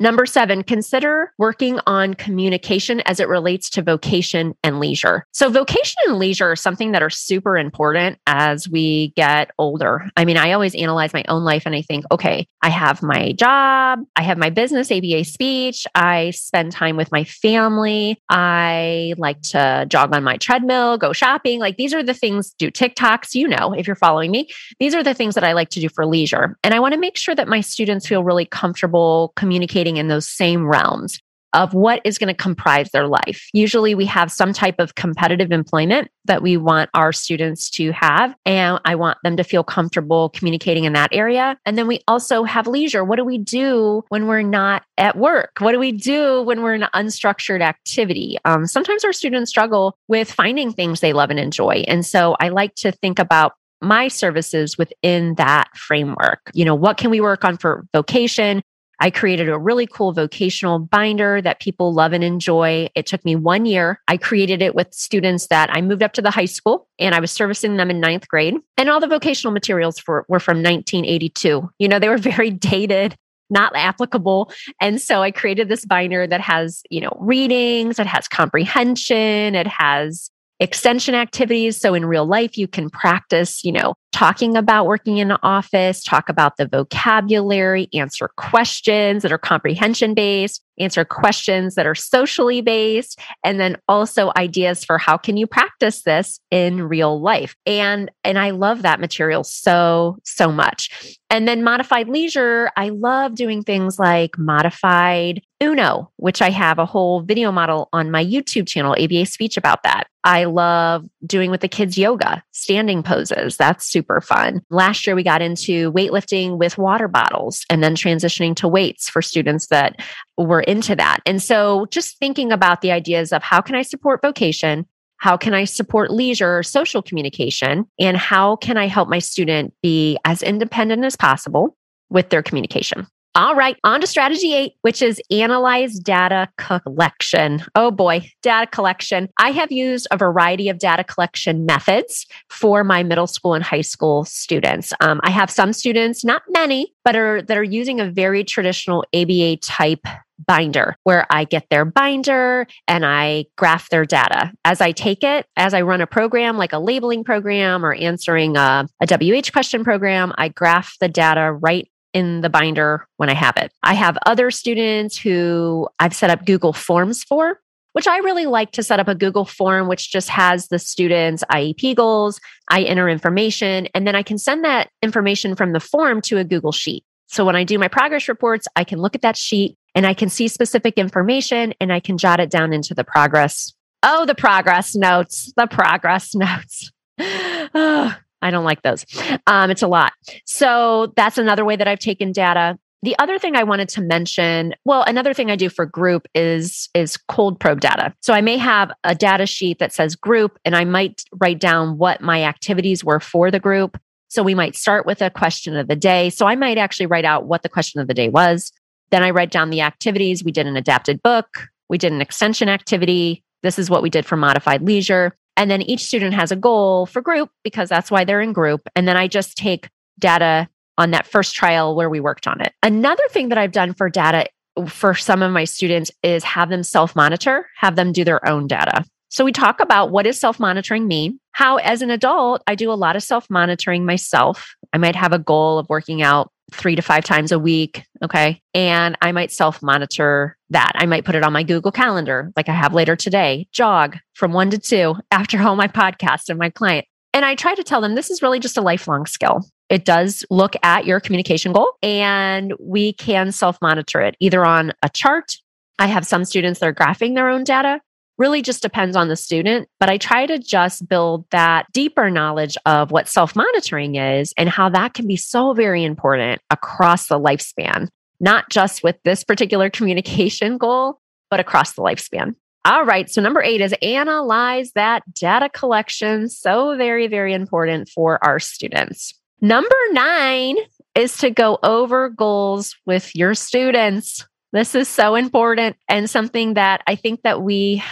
Number 0.00 0.26
seven, 0.26 0.62
consider 0.62 1.32
working 1.38 1.80
on 1.86 2.14
communication 2.14 3.00
as 3.00 3.20
it 3.20 3.28
relates 3.28 3.70
to 3.70 3.82
vocation 3.82 4.54
and 4.62 4.78
leisure. 4.78 5.24
So, 5.32 5.50
vocation 5.50 5.96
and 6.06 6.18
leisure 6.18 6.50
are 6.50 6.56
something 6.56 6.92
that 6.92 7.02
are 7.02 7.10
super 7.10 7.56
important 7.56 8.18
as 8.26 8.68
we 8.68 9.08
get 9.16 9.50
older. 9.58 10.08
I 10.16 10.24
mean, 10.24 10.36
I 10.36 10.52
always 10.52 10.74
analyze 10.74 11.12
my 11.12 11.24
own 11.28 11.42
life 11.42 11.64
and 11.66 11.74
I 11.74 11.82
think, 11.82 12.04
okay, 12.12 12.46
I 12.62 12.68
have 12.68 13.02
my 13.02 13.32
job, 13.32 14.00
I 14.16 14.22
have 14.22 14.38
my 14.38 14.50
business, 14.50 14.92
ABA 14.92 15.24
speech, 15.24 15.86
I 15.94 16.30
spend 16.30 16.72
time 16.72 16.96
with 16.96 17.10
my 17.10 17.24
family, 17.24 18.20
I 18.28 19.14
like 19.16 19.40
to 19.42 19.86
jog 19.88 20.14
on 20.14 20.22
my 20.22 20.36
treadmill, 20.36 20.98
go 20.98 21.12
shopping. 21.12 21.60
Like, 21.60 21.76
these 21.76 21.94
are 21.94 22.02
the 22.02 22.14
things, 22.14 22.52
do 22.52 22.70
TikToks, 22.70 23.34
you 23.34 23.48
know, 23.48 23.72
if 23.72 23.86
you're 23.86 23.96
following 23.96 24.30
me, 24.30 24.48
these 24.78 24.94
are 24.94 25.02
the 25.02 25.14
things 25.14 25.34
that 25.34 25.44
I 25.44 25.52
like 25.52 25.70
to 25.70 25.80
do 25.80 25.88
for 25.88 26.06
leisure. 26.06 26.56
And 26.62 26.74
I 26.74 26.80
want 26.80 26.94
to 26.94 27.00
make 27.00 27.16
sure 27.16 27.34
that 27.34 27.48
my 27.48 27.60
students 27.60 28.06
feel 28.06 28.22
really 28.22 28.44
comfortable 28.44 29.32
communicating 29.34 29.77
in 29.96 30.08
those 30.08 30.28
same 30.28 30.66
realms 30.66 31.20
of 31.54 31.72
what 31.72 32.00
is 32.04 32.18
going 32.18 32.28
to 32.28 32.34
comprise 32.34 32.90
their 32.90 33.06
life. 33.06 33.48
Usually 33.52 33.94
we 33.94 34.04
have 34.06 34.30
some 34.30 34.52
type 34.52 34.76
of 34.78 34.94
competitive 34.94 35.50
employment 35.50 36.08
that 36.26 36.42
we 36.42 36.56
want 36.56 36.90
our 36.94 37.12
students 37.12 37.70
to 37.70 37.90
have. 37.92 38.34
And 38.44 38.78
I 38.84 38.94
want 38.94 39.18
them 39.24 39.36
to 39.36 39.44
feel 39.44 39.64
comfortable 39.64 40.28
communicating 40.30 40.84
in 40.84 40.92
that 40.92 41.08
area. 41.12 41.58
And 41.64 41.78
then 41.78 41.86
we 41.86 42.00
also 42.06 42.44
have 42.44 42.66
leisure. 42.66 43.04
What 43.04 43.16
do 43.16 43.24
we 43.24 43.38
do 43.38 44.04
when 44.08 44.26
we're 44.26 44.42
not 44.42 44.82
at 44.98 45.16
work? 45.16 45.52
What 45.60 45.72
do 45.72 45.78
we 45.78 45.92
do 45.92 46.42
when 46.42 46.62
we're 46.62 46.74
in 46.74 46.82
unstructured 46.94 47.62
activity? 47.62 48.36
Um, 48.44 48.66
sometimes 48.66 49.04
our 49.04 49.12
students 49.12 49.50
struggle 49.50 49.96
with 50.06 50.30
finding 50.30 50.72
things 50.72 51.00
they 51.00 51.12
love 51.12 51.30
and 51.30 51.40
enjoy. 51.40 51.84
And 51.88 52.04
so 52.04 52.36
I 52.40 52.50
like 52.50 52.74
to 52.76 52.92
think 52.92 53.18
about 53.18 53.54
my 53.80 54.08
services 54.08 54.76
within 54.76 55.36
that 55.36 55.68
framework. 55.76 56.50
You 56.52 56.64
know, 56.64 56.74
what 56.74 56.96
can 56.96 57.10
we 57.10 57.20
work 57.20 57.44
on 57.44 57.56
for 57.56 57.86
vocation? 57.92 58.62
I 59.00 59.10
created 59.10 59.48
a 59.48 59.58
really 59.58 59.86
cool 59.86 60.12
vocational 60.12 60.78
binder 60.78 61.40
that 61.42 61.60
people 61.60 61.92
love 61.94 62.12
and 62.12 62.24
enjoy. 62.24 62.88
It 62.94 63.06
took 63.06 63.24
me 63.24 63.36
one 63.36 63.64
year. 63.64 64.00
I 64.08 64.16
created 64.16 64.60
it 64.60 64.74
with 64.74 64.92
students 64.92 65.46
that 65.48 65.70
I 65.72 65.80
moved 65.80 66.02
up 66.02 66.12
to 66.14 66.22
the 66.22 66.30
high 66.30 66.46
school 66.46 66.88
and 66.98 67.14
I 67.14 67.20
was 67.20 67.30
servicing 67.30 67.76
them 67.76 67.90
in 67.90 68.00
ninth 68.00 68.26
grade. 68.28 68.56
And 68.76 68.88
all 68.88 69.00
the 69.00 69.06
vocational 69.06 69.52
materials 69.52 69.98
for, 69.98 70.24
were 70.28 70.40
from 70.40 70.58
1982. 70.58 71.70
You 71.78 71.88
know, 71.88 71.98
they 71.98 72.08
were 72.08 72.18
very 72.18 72.50
dated 72.50 73.16
not 73.50 73.74
applicable. 73.74 74.52
And 74.78 75.00
so 75.00 75.22
I 75.22 75.30
created 75.30 75.70
this 75.70 75.86
binder 75.86 76.26
that 76.26 76.42
has, 76.42 76.82
you 76.90 77.00
know, 77.00 77.16
readings, 77.18 77.98
it 77.98 78.06
has 78.06 78.28
comprehension, 78.28 79.54
it 79.54 79.66
has 79.66 80.30
extension 80.60 81.14
activities. 81.14 81.76
So 81.76 81.94
in 81.94 82.04
real 82.04 82.26
life, 82.26 82.58
you 82.58 82.66
can 82.66 82.90
practice, 82.90 83.64
you 83.64 83.72
know, 83.72 83.94
talking 84.12 84.56
about 84.56 84.86
working 84.86 85.18
in 85.18 85.30
an 85.30 85.38
office, 85.42 86.02
talk 86.02 86.28
about 86.28 86.56
the 86.56 86.66
vocabulary, 86.66 87.88
answer 87.92 88.28
questions 88.36 89.22
that 89.22 89.32
are 89.32 89.38
comprehension 89.38 90.14
based, 90.14 90.62
answer 90.78 91.04
questions 91.04 91.74
that 91.74 91.86
are 91.86 91.94
socially 91.94 92.60
based, 92.60 93.18
and 93.44 93.60
then 93.60 93.76
also 93.88 94.32
ideas 94.36 94.84
for 94.84 94.98
how 94.98 95.16
can 95.16 95.36
you 95.36 95.46
practice 95.46 96.02
this 96.02 96.40
in 96.50 96.82
real 96.82 97.20
life. 97.20 97.54
And 97.66 98.10
and 98.24 98.38
I 98.38 98.50
love 98.50 98.82
that 98.82 99.00
material 99.00 99.44
so 99.44 100.18
so 100.24 100.50
much. 100.50 101.18
And 101.30 101.46
then 101.46 101.62
modified 101.62 102.08
leisure, 102.08 102.70
I 102.76 102.88
love 102.88 103.34
doing 103.34 103.62
things 103.62 103.98
like 103.98 104.38
modified 104.38 105.42
Uno, 105.60 106.10
which 106.16 106.40
I 106.40 106.50
have 106.50 106.78
a 106.78 106.86
whole 106.86 107.20
video 107.20 107.50
model 107.50 107.88
on 107.92 108.10
my 108.10 108.24
YouTube 108.24 108.68
channel, 108.68 108.96
ABA 108.98 109.26
Speech, 109.26 109.56
about 109.56 109.82
that. 109.82 110.06
I 110.22 110.44
love 110.44 111.04
doing 111.26 111.50
with 111.50 111.62
the 111.62 111.68
kids 111.68 111.98
yoga, 111.98 112.42
standing 112.52 113.02
poses. 113.02 113.56
That's 113.56 113.90
super 113.98 114.20
fun. 114.20 114.62
Last 114.70 115.06
year, 115.06 115.16
we 115.16 115.24
got 115.24 115.42
into 115.42 115.90
weightlifting 115.92 116.56
with 116.56 116.78
water 116.78 117.08
bottles 117.08 117.64
and 117.68 117.82
then 117.82 117.96
transitioning 117.96 118.54
to 118.56 118.68
weights 118.68 119.08
for 119.08 119.20
students 119.20 119.66
that 119.68 120.00
were 120.36 120.60
into 120.60 120.94
that. 120.94 121.18
And 121.26 121.42
so 121.42 121.86
just 121.90 122.16
thinking 122.18 122.52
about 122.52 122.80
the 122.80 122.92
ideas 122.92 123.32
of 123.32 123.42
how 123.42 123.60
can 123.60 123.74
I 123.74 123.82
support 123.82 124.22
vocation? 124.22 124.86
How 125.16 125.36
can 125.36 125.52
I 125.52 125.64
support 125.64 126.12
leisure, 126.12 126.62
social 126.62 127.02
communication? 127.02 127.86
And 127.98 128.16
how 128.16 128.54
can 128.54 128.76
I 128.76 128.86
help 128.86 129.08
my 129.08 129.18
student 129.18 129.74
be 129.82 130.16
as 130.24 130.44
independent 130.44 131.04
as 131.04 131.16
possible 131.16 131.76
with 132.08 132.30
their 132.30 132.42
communication? 132.42 133.08
All 133.38 133.54
right, 133.54 133.76
on 133.84 134.00
to 134.00 134.06
strategy 134.08 134.52
eight, 134.52 134.72
which 134.82 135.00
is 135.00 135.22
analyze 135.30 135.96
data 136.00 136.48
collection. 136.56 137.62
Oh 137.76 137.92
boy, 137.92 138.28
data 138.42 138.66
collection. 138.66 139.28
I 139.38 139.50
have 139.52 139.70
used 139.70 140.08
a 140.10 140.16
variety 140.16 140.68
of 140.68 140.80
data 140.80 141.04
collection 141.04 141.64
methods 141.64 142.26
for 142.50 142.82
my 142.82 143.04
middle 143.04 143.28
school 143.28 143.54
and 143.54 143.62
high 143.62 143.82
school 143.82 144.24
students. 144.24 144.92
Um, 145.00 145.20
I 145.22 145.30
have 145.30 145.52
some 145.52 145.72
students, 145.72 146.24
not 146.24 146.42
many, 146.48 146.92
but 147.04 147.14
are 147.14 147.40
that 147.42 147.56
are 147.56 147.62
using 147.62 148.00
a 148.00 148.10
very 148.10 148.42
traditional 148.42 149.04
ABA 149.14 149.58
type 149.58 150.04
binder 150.44 150.96
where 151.04 151.24
I 151.30 151.44
get 151.44 151.68
their 151.70 151.84
binder 151.84 152.66
and 152.88 153.06
I 153.06 153.44
graph 153.56 153.88
their 153.90 154.04
data. 154.04 154.50
As 154.64 154.80
I 154.80 154.90
take 154.90 155.22
it, 155.22 155.46
as 155.56 155.74
I 155.74 155.82
run 155.82 156.00
a 156.00 156.08
program 156.08 156.56
like 156.56 156.72
a 156.72 156.80
labeling 156.80 157.22
program 157.22 157.84
or 157.84 157.94
answering 157.94 158.56
a, 158.56 158.88
a 159.00 159.06
WH 159.06 159.52
question 159.52 159.84
program, 159.84 160.32
I 160.38 160.48
graph 160.48 160.96
the 160.98 161.08
data 161.08 161.52
right 161.52 161.88
in 162.18 162.40
the 162.40 162.50
binder 162.50 163.06
when 163.16 163.30
I 163.30 163.34
have 163.34 163.56
it. 163.56 163.72
I 163.84 163.94
have 163.94 164.18
other 164.26 164.50
students 164.50 165.16
who 165.16 165.88
I've 166.00 166.14
set 166.14 166.30
up 166.30 166.44
Google 166.44 166.72
Forms 166.72 167.22
for, 167.22 167.60
which 167.92 168.08
I 168.08 168.18
really 168.18 168.46
like 168.46 168.72
to 168.72 168.82
set 168.82 168.98
up 168.98 169.06
a 169.06 169.14
Google 169.14 169.44
form, 169.44 169.86
which 169.86 170.10
just 170.10 170.28
has 170.28 170.66
the 170.66 170.80
students' 170.80 171.44
IEP 171.52 171.94
goals. 171.94 172.40
I 172.70 172.82
enter 172.82 173.08
information, 173.08 173.88
and 173.94 174.06
then 174.06 174.16
I 174.16 174.22
can 174.22 174.36
send 174.36 174.64
that 174.64 174.90
information 175.00 175.54
from 175.54 175.72
the 175.72 175.80
form 175.80 176.20
to 176.22 176.38
a 176.38 176.44
Google 176.44 176.72
Sheet. 176.72 177.04
So 177.28 177.44
when 177.44 177.56
I 177.56 177.62
do 177.62 177.78
my 177.78 177.88
progress 177.88 178.26
reports, 178.28 178.66
I 178.74 178.84
can 178.84 178.98
look 178.98 179.14
at 179.14 179.22
that 179.22 179.36
sheet 179.36 179.76
and 179.94 180.06
I 180.06 180.14
can 180.14 180.28
see 180.28 180.48
specific 180.48 180.94
information 180.96 181.74
and 181.80 181.92
I 181.92 182.00
can 182.00 182.18
jot 182.18 182.40
it 182.40 182.50
down 182.50 182.72
into 182.72 182.94
the 182.94 183.04
progress. 183.04 183.74
Oh, 184.02 184.24
the 184.24 184.34
progress 184.34 184.94
notes, 184.94 185.52
the 185.56 185.66
progress 185.66 186.34
notes. 186.34 186.90
oh, 187.18 188.16
I 188.42 188.50
don't 188.50 188.64
like 188.64 188.82
those. 188.82 189.04
Um, 189.46 189.70
it's 189.70 189.82
a 189.82 189.88
lot. 189.88 190.12
So 190.44 191.12
that's 191.16 191.38
another 191.38 191.64
way 191.64 191.76
that 191.76 191.88
I've 191.88 191.98
taken 191.98 192.32
data. 192.32 192.78
The 193.02 193.16
other 193.18 193.38
thing 193.38 193.54
I 193.54 193.62
wanted 193.62 193.88
to 193.90 194.00
mention, 194.00 194.74
well, 194.84 195.02
another 195.02 195.32
thing 195.32 195.50
I 195.50 195.56
do 195.56 195.68
for 195.68 195.86
group 195.86 196.26
is 196.34 196.88
is 196.94 197.16
cold 197.16 197.60
probe 197.60 197.80
data. 197.80 198.12
So 198.20 198.32
I 198.32 198.40
may 198.40 198.56
have 198.56 198.90
a 199.04 199.14
data 199.14 199.46
sheet 199.46 199.78
that 199.78 199.92
says 199.92 200.16
group 200.16 200.58
and 200.64 200.74
I 200.74 200.84
might 200.84 201.22
write 201.40 201.60
down 201.60 201.98
what 201.98 202.20
my 202.20 202.42
activities 202.42 203.04
were 203.04 203.20
for 203.20 203.50
the 203.50 203.60
group. 203.60 204.00
So 204.28 204.42
we 204.42 204.54
might 204.54 204.74
start 204.74 205.06
with 205.06 205.22
a 205.22 205.30
question 205.30 205.76
of 205.76 205.86
the 205.86 205.96
day. 205.96 206.28
So 206.28 206.46
I 206.46 206.56
might 206.56 206.76
actually 206.76 207.06
write 207.06 207.24
out 207.24 207.46
what 207.46 207.62
the 207.62 207.68
question 207.68 208.00
of 208.00 208.08
the 208.08 208.14
day 208.14 208.28
was. 208.28 208.72
Then 209.10 209.22
I 209.22 209.30
write 209.30 209.50
down 209.50 209.70
the 209.70 209.80
activities. 209.80 210.44
We 210.44 210.52
did 210.52 210.66
an 210.66 210.76
adapted 210.76 211.22
book. 211.22 211.68
We 211.88 211.98
did 211.98 212.12
an 212.12 212.20
extension 212.20 212.68
activity. 212.68 213.42
This 213.62 213.78
is 213.78 213.88
what 213.88 214.02
we 214.02 214.10
did 214.10 214.26
for 214.26 214.36
modified 214.36 214.82
leisure. 214.82 215.36
And 215.58 215.70
then 215.70 215.82
each 215.82 216.04
student 216.04 216.34
has 216.34 216.52
a 216.52 216.56
goal 216.56 217.04
for 217.04 217.20
group 217.20 217.50
because 217.64 217.88
that's 217.88 218.10
why 218.10 218.24
they're 218.24 218.40
in 218.40 218.52
group. 218.52 218.88
And 218.94 219.08
then 219.08 219.16
I 219.16 219.26
just 219.26 219.58
take 219.58 219.90
data 220.18 220.68
on 220.96 221.10
that 221.10 221.26
first 221.26 221.54
trial 221.54 221.96
where 221.96 222.08
we 222.08 222.20
worked 222.20 222.46
on 222.46 222.60
it. 222.60 222.72
Another 222.82 223.24
thing 223.30 223.48
that 223.50 223.58
I've 223.58 223.72
done 223.72 223.92
for 223.92 224.08
data 224.08 224.46
for 224.86 225.14
some 225.14 225.42
of 225.42 225.50
my 225.50 225.64
students 225.64 226.12
is 226.22 226.44
have 226.44 226.70
them 226.70 226.84
self 226.84 227.16
monitor, 227.16 227.66
have 227.76 227.96
them 227.96 228.12
do 228.12 228.24
their 228.24 228.46
own 228.48 228.68
data. 228.68 229.04
So 229.30 229.44
we 229.44 229.52
talk 229.52 229.80
about 229.80 230.10
what 230.10 230.22
does 230.22 230.38
self 230.38 230.60
monitoring 230.60 231.08
mean? 231.08 231.40
How, 231.52 231.76
as 231.78 232.02
an 232.02 232.10
adult, 232.10 232.62
I 232.68 232.76
do 232.76 232.90
a 232.90 232.94
lot 232.94 233.16
of 233.16 233.22
self 233.24 233.50
monitoring 233.50 234.06
myself. 234.06 234.74
I 234.92 234.98
might 234.98 235.16
have 235.16 235.32
a 235.32 235.40
goal 235.40 235.78
of 235.78 235.88
working 235.88 236.22
out 236.22 236.52
three 236.72 236.96
to 236.96 237.02
five 237.02 237.24
times 237.24 237.52
a 237.52 237.58
week. 237.58 238.04
Okay. 238.22 238.60
And 238.74 239.16
I 239.22 239.32
might 239.32 239.50
self 239.50 239.82
monitor 239.82 240.56
that. 240.70 240.92
I 240.94 241.06
might 241.06 241.24
put 241.24 241.34
it 241.34 241.44
on 241.44 241.52
my 241.52 241.62
Google 241.62 241.92
Calendar, 241.92 242.52
like 242.56 242.68
I 242.68 242.72
have 242.72 242.94
later 242.94 243.16
today, 243.16 243.68
jog 243.72 244.16
from 244.34 244.52
one 244.52 244.70
to 244.70 244.78
two 244.78 245.14
after 245.30 245.60
all 245.60 245.76
my 245.76 245.88
podcast 245.88 246.48
and 246.48 246.58
my 246.58 246.70
client. 246.70 247.06
And 247.32 247.44
I 247.44 247.54
try 247.54 247.74
to 247.74 247.84
tell 247.84 248.00
them 248.00 248.14
this 248.14 248.30
is 248.30 248.42
really 248.42 248.58
just 248.58 248.76
a 248.76 248.82
lifelong 248.82 249.26
skill. 249.26 249.64
It 249.88 250.04
does 250.04 250.44
look 250.50 250.74
at 250.82 251.06
your 251.06 251.20
communication 251.20 251.72
goal 251.72 251.92
and 252.02 252.74
we 252.80 253.12
can 253.14 253.52
self 253.52 253.78
monitor 253.80 254.20
it 254.20 254.36
either 254.40 254.64
on 254.64 254.92
a 255.02 255.08
chart. 255.08 255.56
I 255.98 256.06
have 256.06 256.26
some 256.26 256.44
students 256.44 256.80
that 256.80 256.86
are 256.88 256.94
graphing 256.94 257.34
their 257.34 257.48
own 257.48 257.64
data 257.64 258.00
really 258.38 258.62
just 258.62 258.82
depends 258.82 259.16
on 259.16 259.28
the 259.28 259.36
student. 259.36 259.88
But 259.98 260.08
I 260.08 260.16
try 260.16 260.46
to 260.46 260.58
just 260.58 261.08
build 261.08 261.44
that 261.50 261.86
deeper 261.92 262.30
knowledge 262.30 262.76
of 262.86 263.10
what 263.10 263.28
self 263.28 263.54
monitoring 263.54 264.14
is 264.14 264.54
and 264.56 264.68
how 264.68 264.88
that 264.90 265.14
can 265.14 265.26
be 265.26 265.36
so 265.36 265.74
very 265.74 266.04
important 266.04 266.62
across 266.70 267.26
the 267.26 267.38
lifespan, 267.38 268.08
not 268.40 268.70
just 268.70 269.02
with 269.02 269.16
this 269.24 269.44
particular 269.44 269.90
communication 269.98 270.78
goal, 270.78 271.20
but 271.50 271.60
across 271.60 271.92
the 271.92 272.02
lifespan. 272.02 272.54
All 272.84 273.04
right. 273.04 273.28
So, 273.28 273.42
number 273.42 273.60
eight 273.60 273.80
is 273.80 273.94
analyze 274.00 274.92
that 274.92 275.22
data 275.34 275.68
collection. 275.68 276.48
So, 276.48 276.96
very, 276.96 277.26
very 277.26 277.52
important 277.52 278.08
for 278.08 278.42
our 278.42 278.58
students. 278.60 279.34
Number 279.60 279.96
nine 280.12 280.76
is 281.14 281.36
to 281.38 281.50
go 281.50 281.78
over 281.82 282.28
goals 282.28 282.94
with 283.04 283.34
your 283.34 283.54
students. 283.54 284.46
This 284.72 284.94
is 284.94 285.08
so 285.08 285.34
important 285.34 285.96
and 286.08 286.30
something 286.30 286.74
that 286.74 287.02
I 287.06 287.16
think 287.16 287.42
that 287.42 287.62
we 287.62 288.02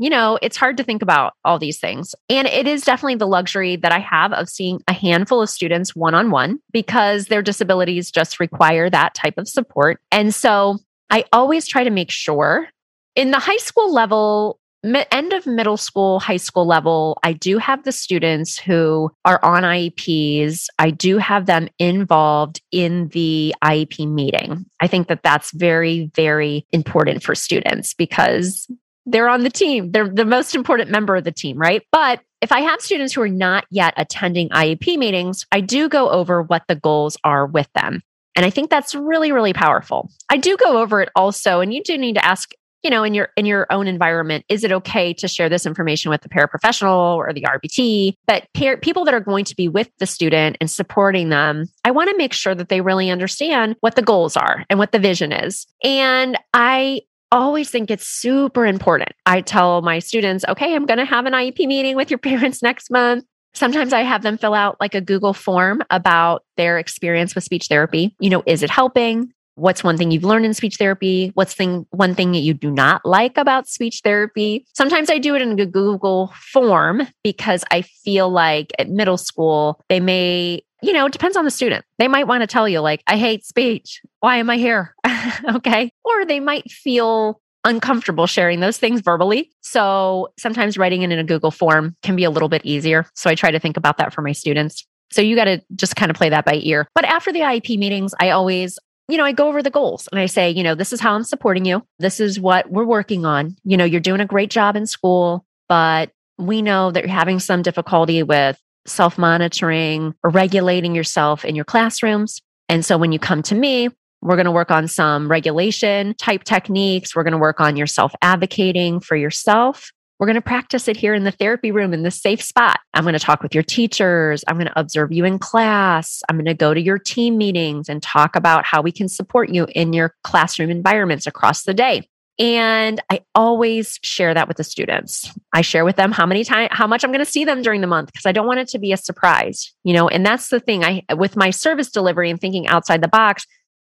you 0.00 0.08
know, 0.08 0.38
it's 0.40 0.56
hard 0.56 0.78
to 0.78 0.82
think 0.82 1.02
about 1.02 1.34
all 1.44 1.58
these 1.58 1.78
things. 1.78 2.14
And 2.30 2.48
it 2.48 2.66
is 2.66 2.84
definitely 2.84 3.16
the 3.16 3.26
luxury 3.26 3.76
that 3.76 3.92
I 3.92 3.98
have 3.98 4.32
of 4.32 4.48
seeing 4.48 4.80
a 4.88 4.94
handful 4.94 5.42
of 5.42 5.50
students 5.50 5.94
one 5.94 6.14
on 6.14 6.30
one 6.30 6.58
because 6.72 7.26
their 7.26 7.42
disabilities 7.42 8.10
just 8.10 8.40
require 8.40 8.88
that 8.88 9.14
type 9.14 9.34
of 9.36 9.46
support. 9.46 10.00
And 10.10 10.34
so 10.34 10.78
I 11.10 11.26
always 11.34 11.68
try 11.68 11.84
to 11.84 11.90
make 11.90 12.10
sure 12.10 12.68
in 13.14 13.30
the 13.30 13.38
high 13.38 13.58
school 13.58 13.92
level, 13.92 14.58
end 14.82 15.34
of 15.34 15.46
middle 15.46 15.76
school, 15.76 16.18
high 16.18 16.38
school 16.38 16.66
level, 16.66 17.18
I 17.22 17.34
do 17.34 17.58
have 17.58 17.84
the 17.84 17.92
students 17.92 18.58
who 18.58 19.10
are 19.26 19.44
on 19.44 19.64
IEPs. 19.64 20.68
I 20.78 20.92
do 20.92 21.18
have 21.18 21.44
them 21.44 21.68
involved 21.78 22.62
in 22.72 23.08
the 23.08 23.54
IEP 23.62 24.08
meeting. 24.08 24.64
I 24.80 24.86
think 24.86 25.08
that 25.08 25.22
that's 25.22 25.50
very, 25.50 26.10
very 26.14 26.66
important 26.72 27.22
for 27.22 27.34
students 27.34 27.92
because 27.92 28.66
they're 29.06 29.28
on 29.28 29.42
the 29.42 29.50
team. 29.50 29.92
They're 29.92 30.08
the 30.08 30.24
most 30.24 30.54
important 30.54 30.90
member 30.90 31.16
of 31.16 31.24
the 31.24 31.32
team, 31.32 31.56
right? 31.58 31.82
But 31.92 32.20
if 32.40 32.52
I 32.52 32.60
have 32.60 32.80
students 32.80 33.12
who 33.12 33.22
are 33.22 33.28
not 33.28 33.64
yet 33.70 33.94
attending 33.96 34.48
IEP 34.50 34.96
meetings, 34.98 35.46
I 35.52 35.60
do 35.60 35.88
go 35.88 36.10
over 36.10 36.42
what 36.42 36.62
the 36.68 36.76
goals 36.76 37.16
are 37.24 37.46
with 37.46 37.68
them. 37.74 38.02
And 38.36 38.46
I 38.46 38.50
think 38.50 38.70
that's 38.70 38.94
really, 38.94 39.32
really 39.32 39.52
powerful. 39.52 40.10
I 40.30 40.36
do 40.36 40.56
go 40.56 40.80
over 40.80 41.00
it 41.00 41.10
also, 41.16 41.60
and 41.60 41.74
you 41.74 41.82
do 41.82 41.98
need 41.98 42.14
to 42.14 42.24
ask 42.24 42.52
you 42.82 42.90
know 42.90 43.02
in 43.02 43.14
your 43.14 43.28
in 43.36 43.46
your 43.46 43.66
own 43.70 43.86
environment 43.86 44.44
is 44.48 44.64
it 44.64 44.72
okay 44.72 45.12
to 45.12 45.28
share 45.28 45.48
this 45.48 45.66
information 45.66 46.10
with 46.10 46.22
the 46.22 46.28
paraprofessional 46.28 47.16
or 47.16 47.32
the 47.32 47.42
rbt 47.42 48.14
but 48.26 48.46
people 48.54 49.04
that 49.04 49.14
are 49.14 49.20
going 49.20 49.44
to 49.44 49.54
be 49.54 49.68
with 49.68 49.90
the 49.98 50.06
student 50.06 50.56
and 50.60 50.70
supporting 50.70 51.28
them 51.28 51.66
i 51.84 51.90
want 51.90 52.10
to 52.10 52.16
make 52.16 52.32
sure 52.32 52.54
that 52.54 52.68
they 52.68 52.80
really 52.80 53.10
understand 53.10 53.76
what 53.80 53.96
the 53.96 54.02
goals 54.02 54.36
are 54.36 54.64
and 54.70 54.78
what 54.78 54.92
the 54.92 54.98
vision 54.98 55.32
is 55.32 55.66
and 55.84 56.38
i 56.54 57.00
always 57.32 57.70
think 57.70 57.90
it's 57.90 58.06
super 58.06 58.66
important 58.66 59.10
i 59.26 59.40
tell 59.40 59.82
my 59.82 59.98
students 59.98 60.44
okay 60.48 60.74
i'm 60.74 60.86
going 60.86 60.98
to 60.98 61.04
have 61.04 61.26
an 61.26 61.32
iep 61.32 61.66
meeting 61.66 61.96
with 61.96 62.10
your 62.10 62.18
parents 62.30 62.62
next 62.62 62.90
month 62.90 63.24
Sometimes 63.52 63.92
I 63.92 64.02
have 64.02 64.22
them 64.22 64.38
fill 64.38 64.54
out 64.54 64.76
like 64.80 64.94
a 64.94 65.00
Google 65.00 65.34
form 65.34 65.82
about 65.90 66.44
their 66.56 66.78
experience 66.78 67.34
with 67.34 67.44
speech 67.44 67.66
therapy. 67.66 68.14
You 68.20 68.30
know, 68.30 68.42
is 68.46 68.62
it 68.62 68.70
helping? 68.70 69.32
What's 69.60 69.84
one 69.84 69.98
thing 69.98 70.10
you've 70.10 70.24
learned 70.24 70.46
in 70.46 70.54
speech 70.54 70.76
therapy? 70.76 71.32
What's 71.34 71.52
thing 71.52 71.86
one 71.90 72.14
thing 72.14 72.32
that 72.32 72.38
you 72.38 72.54
do 72.54 72.70
not 72.70 73.04
like 73.04 73.36
about 73.36 73.68
speech 73.68 74.00
therapy? 74.02 74.64
Sometimes 74.72 75.10
I 75.10 75.18
do 75.18 75.34
it 75.34 75.42
in 75.42 75.60
a 75.60 75.66
Google 75.66 76.32
form 76.52 77.06
because 77.22 77.62
I 77.70 77.82
feel 77.82 78.30
like 78.30 78.72
at 78.78 78.88
middle 78.88 79.18
school 79.18 79.78
they 79.90 80.00
may 80.00 80.62
you 80.82 80.94
know, 80.94 81.04
it 81.04 81.12
depends 81.12 81.36
on 81.36 81.44
the 81.44 81.50
student. 81.50 81.84
They 81.98 82.08
might 82.08 82.26
want 82.26 82.42
to 82.42 82.46
tell 82.46 82.66
you, 82.66 82.80
like, 82.80 83.02
I 83.06 83.18
hate 83.18 83.44
speech. 83.44 84.00
Why 84.20 84.38
am 84.38 84.48
I 84.48 84.56
here? 84.56 84.94
okay. 85.56 85.92
Or 86.04 86.24
they 86.24 86.40
might 86.40 86.70
feel 86.70 87.42
uncomfortable 87.64 88.26
sharing 88.26 88.60
those 88.60 88.78
things 88.78 89.02
verbally. 89.02 89.50
So 89.60 90.28
sometimes 90.38 90.78
writing 90.78 91.02
it 91.02 91.12
in 91.12 91.18
a 91.18 91.24
Google 91.24 91.50
form 91.50 91.96
can 92.02 92.16
be 92.16 92.24
a 92.24 92.30
little 92.30 92.48
bit 92.48 92.62
easier. 92.64 93.04
So 93.14 93.28
I 93.28 93.34
try 93.34 93.50
to 93.50 93.58
think 93.58 93.76
about 93.76 93.98
that 93.98 94.14
for 94.14 94.22
my 94.22 94.32
students. 94.32 94.86
So 95.12 95.20
you 95.20 95.36
got 95.36 95.44
to 95.44 95.62
just 95.74 95.96
kind 95.96 96.10
of 96.10 96.16
play 96.16 96.30
that 96.30 96.46
by 96.46 96.60
ear. 96.62 96.88
But 96.94 97.04
after 97.04 97.30
the 97.30 97.40
IEP 97.40 97.78
meetings, 97.78 98.14
I 98.18 98.30
always 98.30 98.78
you 99.10 99.18
know, 99.18 99.24
I 99.24 99.32
go 99.32 99.48
over 99.48 99.62
the 99.62 99.70
goals 99.70 100.08
and 100.12 100.20
I 100.20 100.26
say, 100.26 100.50
you 100.50 100.62
know, 100.62 100.74
this 100.74 100.92
is 100.92 101.00
how 101.00 101.14
I'm 101.14 101.24
supporting 101.24 101.64
you. 101.64 101.84
This 101.98 102.20
is 102.20 102.40
what 102.40 102.70
we're 102.70 102.84
working 102.84 103.24
on. 103.24 103.56
You 103.64 103.76
know, 103.76 103.84
you're 103.84 104.00
doing 104.00 104.20
a 104.20 104.26
great 104.26 104.50
job 104.50 104.76
in 104.76 104.86
school, 104.86 105.44
but 105.68 106.10
we 106.38 106.62
know 106.62 106.90
that 106.90 107.04
you're 107.04 107.12
having 107.12 107.38
some 107.38 107.62
difficulty 107.62 108.22
with 108.22 108.58
self 108.86 109.18
monitoring 109.18 110.14
or 110.22 110.30
regulating 110.30 110.94
yourself 110.94 111.44
in 111.44 111.54
your 111.54 111.64
classrooms. 111.64 112.40
And 112.68 112.84
so 112.84 112.96
when 112.96 113.12
you 113.12 113.18
come 113.18 113.42
to 113.44 113.54
me, 113.54 113.88
we're 114.22 114.36
going 114.36 114.46
to 114.46 114.52
work 114.52 114.70
on 114.70 114.86
some 114.86 115.30
regulation 115.30 116.14
type 116.14 116.44
techniques. 116.44 117.16
We're 117.16 117.22
going 117.22 117.32
to 117.32 117.38
work 117.38 117.60
on 117.60 117.76
your 117.76 117.86
self 117.86 118.12
advocating 118.22 119.00
for 119.00 119.16
yourself. 119.16 119.90
We're 120.20 120.26
going 120.26 120.34
to 120.34 120.42
practice 120.42 120.86
it 120.86 120.98
here 120.98 121.14
in 121.14 121.24
the 121.24 121.30
therapy 121.30 121.70
room 121.70 121.94
in 121.94 122.02
the 122.02 122.10
safe 122.10 122.42
spot. 122.42 122.80
I'm 122.92 123.04
going 123.04 123.14
to 123.14 123.18
talk 123.18 123.42
with 123.42 123.54
your 123.54 123.64
teachers. 123.64 124.44
I'm 124.46 124.56
going 124.56 124.66
to 124.66 124.78
observe 124.78 125.10
you 125.12 125.24
in 125.24 125.38
class. 125.38 126.22
I'm 126.28 126.36
going 126.36 126.44
to 126.44 126.52
go 126.52 126.74
to 126.74 126.80
your 126.80 126.98
team 126.98 127.38
meetings 127.38 127.88
and 127.88 128.02
talk 128.02 128.36
about 128.36 128.66
how 128.66 128.82
we 128.82 128.92
can 128.92 129.08
support 129.08 129.48
you 129.48 129.66
in 129.74 129.94
your 129.94 130.14
classroom 130.22 130.68
environments 130.68 131.26
across 131.26 131.62
the 131.62 131.72
day. 131.72 132.06
And 132.38 133.00
I 133.10 133.22
always 133.34 133.98
share 134.02 134.34
that 134.34 134.46
with 134.46 134.58
the 134.58 134.64
students. 134.64 135.32
I 135.54 135.62
share 135.62 135.86
with 135.86 135.96
them 135.96 136.12
how 136.12 136.26
many 136.26 136.44
times, 136.44 136.68
how 136.72 136.86
much 136.86 137.02
I'm 137.02 137.12
going 137.12 137.24
to 137.24 137.30
see 137.30 137.46
them 137.46 137.62
during 137.62 137.80
the 137.80 137.86
month 137.86 138.12
because 138.12 138.26
I 138.26 138.32
don't 138.32 138.46
want 138.46 138.60
it 138.60 138.68
to 138.68 138.78
be 138.78 138.92
a 138.92 138.98
surprise, 138.98 139.72
you 139.84 139.94
know, 139.94 140.06
and 140.06 140.24
that's 140.24 140.48
the 140.48 140.60
thing 140.60 140.84
I, 140.84 141.02
with 141.16 141.34
my 141.34 141.48
service 141.48 141.90
delivery 141.90 142.28
and 142.28 142.38
thinking 142.38 142.66
outside 142.66 143.02
the 143.02 143.08
box, 143.08 143.46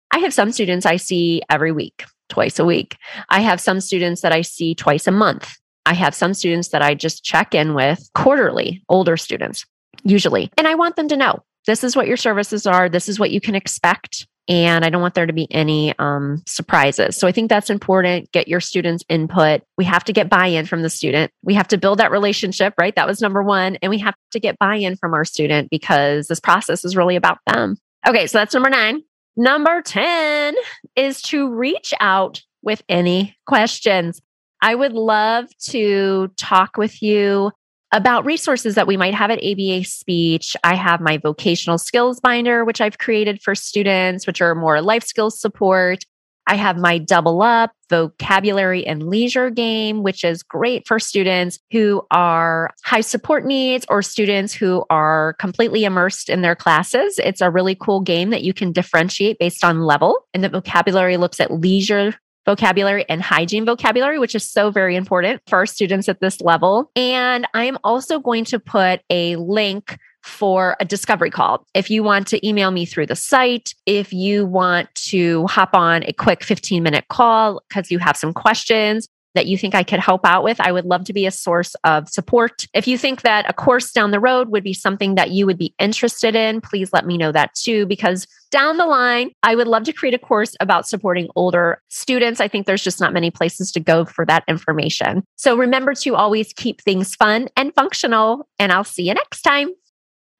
I 0.10 0.17
have 0.19 0.34
some 0.34 0.52
students 0.52 0.88
I 0.88 0.96
see 0.96 1.43
every 1.48 1.72
week, 1.72 2.06
twice 2.30 2.58
a 2.58 2.65
week. 2.65 2.98
I 3.30 3.41
have 3.41 3.62
some 3.62 3.80
students 3.80 4.22
that 4.22 4.32
I 4.32 4.41
see 4.41 4.74
twice 4.74 5.06
a 5.06 5.12
month. 5.12 5.58
I 5.86 5.93
have 5.93 6.15
some 6.15 6.34
students 6.34 6.69
that 6.69 6.82
I 6.82 6.96
just 6.96 7.24
check 7.24 7.54
in 7.54 7.74
with 7.74 8.10
quarterly, 8.13 8.84
older 8.89 9.17
students, 9.17 9.65
usually. 10.04 10.52
And 10.58 10.67
I 10.67 10.76
want 10.76 10.96
them 10.96 11.08
to 11.10 11.17
know 11.17 11.43
this 11.65 11.84
is 11.84 11.96
what 11.96 12.08
your 12.08 12.17
services 12.17 12.65
are, 12.65 12.89
this 12.89 13.10
is 13.10 13.19
what 13.19 13.32
you 13.32 13.41
can 13.41 13.56
expect. 13.56 14.28
And 14.50 14.84
I 14.84 14.89
don't 14.89 15.02
want 15.02 15.13
there 15.13 15.26
to 15.26 15.32
be 15.32 15.48
any 15.52 15.98
um, 16.00 16.43
surprises. 16.46 17.15
So 17.15 17.28
I 17.28 17.32
think 17.32 17.50
that's 17.50 17.69
important. 17.69 18.30
Get 18.34 18.50
your 18.50 18.60
students' 18.60 19.06
input. 19.08 19.62
We 19.78 19.86
have 19.86 20.04
to 20.04 20.13
get 20.13 20.30
buy 20.30 20.48
in 20.48 20.65
from 20.65 20.82
the 20.82 20.89
student. 20.89 21.32
We 21.43 21.54
have 21.54 21.69
to 21.69 21.78
build 21.78 22.00
that 22.00 22.12
relationship, 22.12 22.74
right? 22.78 22.93
That 22.96 23.08
was 23.08 23.22
number 23.22 23.41
one. 23.41 23.78
And 23.82 23.89
we 23.89 24.00
have 24.00 24.15
to 24.32 24.41
get 24.41 24.60
buy 24.60 24.76
in 24.76 24.98
from 24.98 25.13
our 25.13 25.24
student 25.24 25.69
because 25.69 26.28
this 26.28 26.41
process 26.41 26.84
is 26.84 26.98
really 26.98 27.15
about 27.15 27.38
them. 27.48 27.78
Okay, 28.06 28.28
so 28.28 28.38
that's 28.38 28.54
number 28.54 28.69
nine. 28.69 29.04
Number 29.38 29.82
10 29.82 30.56
is 30.98 31.22
to 31.24 31.50
reach 31.50 31.93
out 32.02 32.43
with 32.62 32.84
any 32.89 33.38
questions. 33.46 34.22
I 34.63 34.76
would 34.76 34.93
love 34.93 35.49
to 35.71 36.30
talk 36.38 36.78
with 36.78 37.04
you 37.04 37.52
about 37.91 38.23
resources 38.23 38.76
that 38.76 38.88
we 38.88 38.95
might 38.95 39.13
have 39.13 39.30
at 39.30 39.43
ABA 39.43 39.84
Speech. 39.84 40.56
I 40.63 40.76
have 40.76 41.02
my 41.02 41.17
vocational 41.17 41.78
skills 41.78 42.21
binder, 42.21 42.63
which 42.63 42.80
I've 42.80 42.97
created 42.97 43.41
for 43.41 43.56
students, 43.56 44.26
which 44.26 44.41
are 44.41 44.56
more 44.56 44.82
life 44.82 45.04
skills 45.04 45.38
support. 45.38 46.06
I 46.47 46.56
have 46.56 46.78
my 46.78 46.97
double 46.97 47.41
up 47.41 47.71
vocabulary 47.89 48.88
and 48.88 49.10
leisure 49.10 49.49
game, 49.49 50.02
which 50.02 50.23
is 50.23 50.43
great 50.43 50.88
for 50.88 50.97
students 50.97 51.60
who 51.71 52.02
are 52.10 52.71
high 52.86 53.02
support 53.02 53.45
needs 53.45 53.86
or 53.89 54.02
students 54.02 54.54
who 54.54 54.86
are 54.89 55.36
completely 55.39 55.84
immersed 55.84 56.30
in 56.30 56.41
their 56.41 56.56
classes. 56.56 57.19
It's 57.21 57.41
a 57.41 57.52
really 57.52 57.76
cool 57.76 57.99
game 57.99 58.30
that 58.30 58.43
you 58.43 58.54
can 58.54 58.71
differentiate 58.71 59.39
based 59.39 59.65
on 59.65 59.82
level. 59.82 60.26
And 60.34 60.41
the 60.41 60.49
vocabulary 60.49 61.17
looks 61.17 61.41
at 61.41 61.52
leisure 61.52 62.15
vocabulary 62.45 63.06
and 63.10 63.21
hygiene 63.21 63.65
vocabulary, 63.65 64.19
which 64.19 64.36
is 64.36 64.49
so 64.49 64.71
very 64.71 64.95
important 64.95 65.41
for 65.47 65.58
our 65.58 65.65
students 65.65 66.10
at 66.10 66.19
this 66.19 66.41
level. 66.41 66.91
And 66.95 67.47
I'm 67.53 67.77
also 67.84 68.19
going 68.19 68.45
to 68.45 68.60
put 68.60 69.01
a 69.10 69.36
link 69.38 69.97
for 70.23 70.77
a 70.79 70.86
discovery 70.86 71.29
call. 71.29 71.65
If 71.73 71.89
you 71.89 72.01
want 72.01 72.27
to 72.27 72.47
email 72.47 72.71
me 72.71 72.86
through 72.86 73.08
the 73.08 73.15
site, 73.15 73.73
if 73.86 74.13
you 74.13 74.45
want 74.45 74.93
to 74.95 75.45
hop 75.47 75.73
on 75.73 76.03
a 76.03 76.13
quick 76.13 76.43
15 76.43 76.82
minute 76.82 77.06
call 77.10 77.62
because 77.67 77.91
you 77.91 77.99
have 77.99 78.15
some 78.15 78.34
questions, 78.34 79.10
that 79.36 79.48
you 79.48 79.58
think 79.58 79.76
I 79.76 79.84
could 79.84 80.00
help 80.00 80.26
out 80.26 80.43
with, 80.43 80.60
I 80.60 80.72
would 80.72 80.86
love 80.86 81.06
to 81.06 81.13
be 81.13 81.26
a 81.26 81.32
source 81.32 81.76
of 81.84 82.10
support. 82.10 82.67
If 82.74 82.88
you 82.88 82.98
think 82.98 83.22
that 83.22 83.50
a 83.50 83.54
course 83.54 83.91
down 83.91 84.12
the 84.12 84.19
road 84.19 84.50
would 84.50 84.63
be 84.63 84.74
something 84.74 85.15
that 85.15 85.32
you 85.32 85.46
would 85.46 85.58
be 85.58 85.74
interested 85.80 86.36
in, 86.36 86.62
please 86.62 86.93
let 86.93 87.06
me 87.06 87.17
know 87.17 87.32
that 87.32 87.54
too, 87.56 87.86
because 87.86 88.28
down 88.52 88.78
the 88.78 88.86
line, 88.86 89.32
I 89.41 89.56
would 89.56 89.67
love 89.67 89.84
to 89.86 89.93
create 89.93 90.13
a 90.13 90.19
course 90.19 90.56
about 90.60 90.88
supporting 90.88 91.28
older 91.36 91.82
students. 91.89 92.39
I 92.39 92.48
think 92.48 92.67
there's 92.67 92.84
just 92.84 93.00
not 93.00 93.13
many 93.13 93.32
places 93.32 93.72
to 93.72 93.80
go 93.80 94.06
for 94.06 94.26
that 94.26 94.43
information. 94.48 95.24
So 95.36 95.58
remember 95.58 95.93
to 95.96 96.15
always 96.15 96.54
keep 96.54 96.82
things 96.82 97.15
fun 97.15 97.50
and 97.58 97.74
functional, 97.74 98.48
and 98.60 98.72
I'll 98.72 98.84
see 98.84 99.08
you 99.08 99.13
next 99.13 99.41
time. 99.41 99.72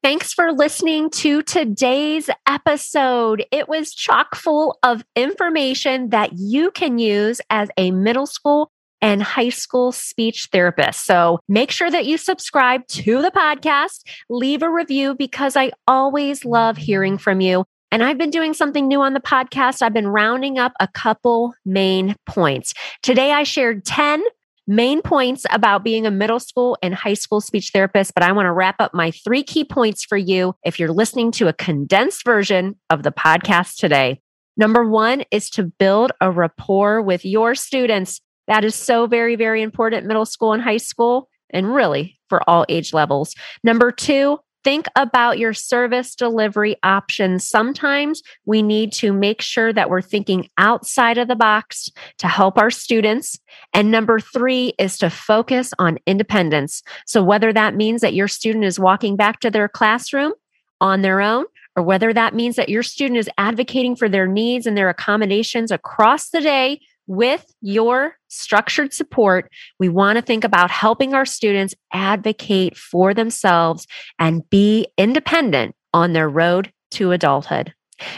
Thanks 0.04 0.34
for 0.34 0.52
listening 0.52 1.10
to 1.12 1.42
today's 1.44 2.30
episode. 2.46 3.46
It 3.54 3.70
was 3.70 3.94
chock 3.94 4.36
full 4.36 4.78
of 4.84 5.02
information 5.16 6.10
that 6.10 6.34
you 6.34 6.72
can 6.72 7.00
use 7.00 7.40
as 7.50 7.70
a 7.78 7.92
middle 7.92 8.26
school 8.26 8.70
and 9.04 9.22
high 9.22 9.50
school 9.50 9.92
speech 9.92 10.48
therapist. 10.52 11.06
So 11.06 11.40
make 11.50 11.72
sure 11.72 11.92
that 11.92 12.06
you 12.06 12.18
subscribe 12.18 12.88
to 12.88 13.22
the 13.22 13.32
podcast, 13.32 14.02
leave 14.30 14.64
a 14.64 14.70
review 14.70 15.14
because 15.14 15.58
I 15.58 15.72
always 15.88 16.46
love 16.46 16.78
hearing 16.78 17.18
from 17.18 17.42
you. 17.42 17.66
And 17.92 18.02
I've 18.02 18.18
been 18.18 18.32
doing 18.32 18.54
something 18.54 18.88
new 18.88 19.02
on 19.02 19.14
the 19.14 19.20
podcast. 19.20 19.82
I've 19.82 19.94
been 19.94 20.08
rounding 20.08 20.58
up 20.58 20.72
a 20.80 20.88
couple 20.88 21.54
main 21.66 22.16
points. 22.26 22.74
Today 23.04 23.34
I 23.34 23.44
shared 23.44 23.86
10 23.86 24.24
main 24.68 25.02
points 25.02 25.46
about 25.52 25.84
being 25.84 26.06
a 26.06 26.12
middle 26.12 26.40
school 26.40 26.78
and 26.82 26.96
high 26.96 27.14
school 27.14 27.42
speech 27.42 27.72
therapist, 27.74 28.14
but 28.14 28.24
I 28.24 28.32
want 28.32 28.46
to 28.46 28.54
wrap 28.54 28.78
up 28.80 28.94
my 28.94 29.12
three 29.12 29.44
key 29.44 29.66
points 29.66 30.06
for 30.06 30.18
you 30.18 30.56
if 30.64 30.80
you're 30.80 30.94
listening 30.94 31.32
to 31.34 31.50
a 31.50 31.54
condensed 31.54 32.24
version 32.24 32.80
of 32.90 33.04
the 33.04 33.12
podcast 33.12 33.76
today. 33.76 34.22
Number 34.56 34.88
one 34.88 35.24
is 35.32 35.50
to 35.52 35.64
build 35.64 36.12
a 36.22 36.30
rapport 36.30 37.02
with 37.02 37.26
your 37.26 37.56
students. 37.56 38.22
That 38.48 38.64
is 38.66 38.76
so 38.76 39.08
very, 39.08 39.36
very 39.36 39.62
important 39.62 40.06
middle 40.06 40.26
school 40.26 40.54
and 40.54 40.62
high 40.62 40.78
school, 40.78 41.30
and 41.50 41.74
really 41.74 42.20
for 42.30 42.42
all 42.50 42.66
age 42.68 42.94
levels. 42.94 43.36
Number 43.64 43.92
two, 43.92 44.40
think 44.64 44.88
about 44.96 45.38
your 45.38 45.54
service 45.54 46.16
delivery 46.16 46.78
options. 46.84 47.48
Sometimes 47.48 48.22
we 48.46 48.62
need 48.62 48.94
to 48.94 49.12
make 49.12 49.42
sure 49.42 49.74
that 49.74 49.90
we're 49.90 50.02
thinking 50.02 50.48
outside 50.58 51.18
of 51.18 51.28
the 51.28 51.36
box 51.36 51.90
to 52.18 52.28
help 52.28 52.58
our 52.58 52.72
students. 52.72 53.38
And 53.74 53.92
number 53.92 54.20
three 54.20 54.74
is 54.80 54.98
to 55.00 55.10
focus 55.10 55.74
on 55.80 56.00
independence. 56.08 56.82
So 57.06 57.22
whether 57.22 57.52
that 57.54 57.76
means 57.76 58.02
that 58.02 58.14
your 58.14 58.30
student 58.30 58.64
is 58.64 58.80
walking 58.80 59.16
back 59.16 59.42
to 59.42 59.52
their 59.52 59.68
classroom 59.68 60.34
on 60.80 61.02
their 61.02 61.22
own, 61.22 61.46
or 61.76 61.84
whether 61.84 62.14
that 62.14 62.34
means 62.34 62.56
that 62.56 62.70
your 62.70 62.84
student 62.84 63.18
is 63.18 63.30
advocating 63.38 63.96
for 63.96 64.08
their 64.08 64.28
needs 64.28 64.66
and 64.66 64.78
their 64.78 64.90
accommodations 64.90 65.72
across 65.72 66.30
the 66.30 66.42
day 66.42 66.80
with 67.08 67.46
your 67.62 68.16
structured 68.28 68.94
support, 68.94 69.52
we 69.80 69.90
want 69.90 70.18
to 70.18 70.22
think 70.22 70.44
about 70.44 70.72
helping 70.72 71.14
our 71.14 71.26
students 71.26 71.76
advocate 71.92 72.78
for 72.78 73.14
themselves 73.14 73.88
and 74.20 74.50
be 74.50 74.88
independent 74.98 75.76
on 75.94 76.14
their 76.14 76.30
road 76.30 76.72
to 76.92 77.12
adulthood. 77.12 77.74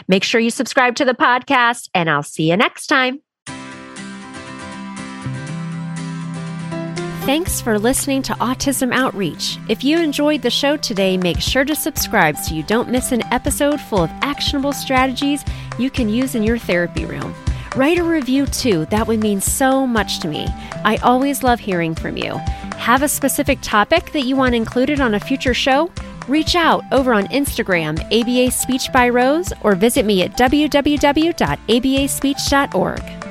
Make 0.08 0.24
sure 0.24 0.40
you 0.40 0.50
subscribe 0.50 0.96
to 0.96 1.04
the 1.04 1.14
podcast, 1.14 1.88
and 1.94 2.08
I'll 2.10 2.22
see 2.22 2.50
you 2.50 2.56
next 2.56 2.86
time. 2.86 3.20
Thanks 7.26 7.60
for 7.60 7.76
listening 7.76 8.22
to 8.22 8.34
Autism 8.34 8.94
Outreach. 8.94 9.58
If 9.68 9.82
you 9.82 9.98
enjoyed 9.98 10.42
the 10.42 10.50
show 10.50 10.76
today, 10.76 11.16
make 11.16 11.40
sure 11.40 11.64
to 11.64 11.74
subscribe 11.74 12.36
so 12.36 12.54
you 12.54 12.62
don't 12.62 12.88
miss 12.88 13.10
an 13.10 13.24
episode 13.32 13.80
full 13.80 14.04
of 14.04 14.10
actionable 14.22 14.72
strategies 14.72 15.44
you 15.76 15.90
can 15.90 16.08
use 16.08 16.36
in 16.36 16.44
your 16.44 16.56
therapy 16.56 17.04
room. 17.04 17.34
Write 17.76 17.98
a 17.98 18.04
review 18.04 18.46
too, 18.46 18.86
that 18.86 19.06
would 19.06 19.20
mean 19.20 19.42
so 19.42 19.86
much 19.86 20.20
to 20.20 20.28
me. 20.28 20.46
I 20.82 20.96
always 21.02 21.42
love 21.42 21.60
hearing 21.60 21.94
from 21.94 22.16
you. 22.16 22.38
Have 22.78 23.02
a 23.02 23.08
specific 23.08 23.58
topic 23.60 24.12
that 24.12 24.24
you 24.24 24.34
want 24.34 24.54
included 24.54 24.98
on 24.98 25.12
a 25.12 25.20
future 25.20 25.52
show? 25.52 25.90
Reach 26.26 26.56
out 26.56 26.84
over 26.90 27.12
on 27.12 27.26
Instagram, 27.26 28.00
ABA 28.10 28.50
Speech 28.50 28.90
by 28.94 29.10
Rose, 29.10 29.52
or 29.60 29.74
visit 29.74 30.06
me 30.06 30.22
at 30.22 30.38
www.abaspeech.org. 30.38 33.25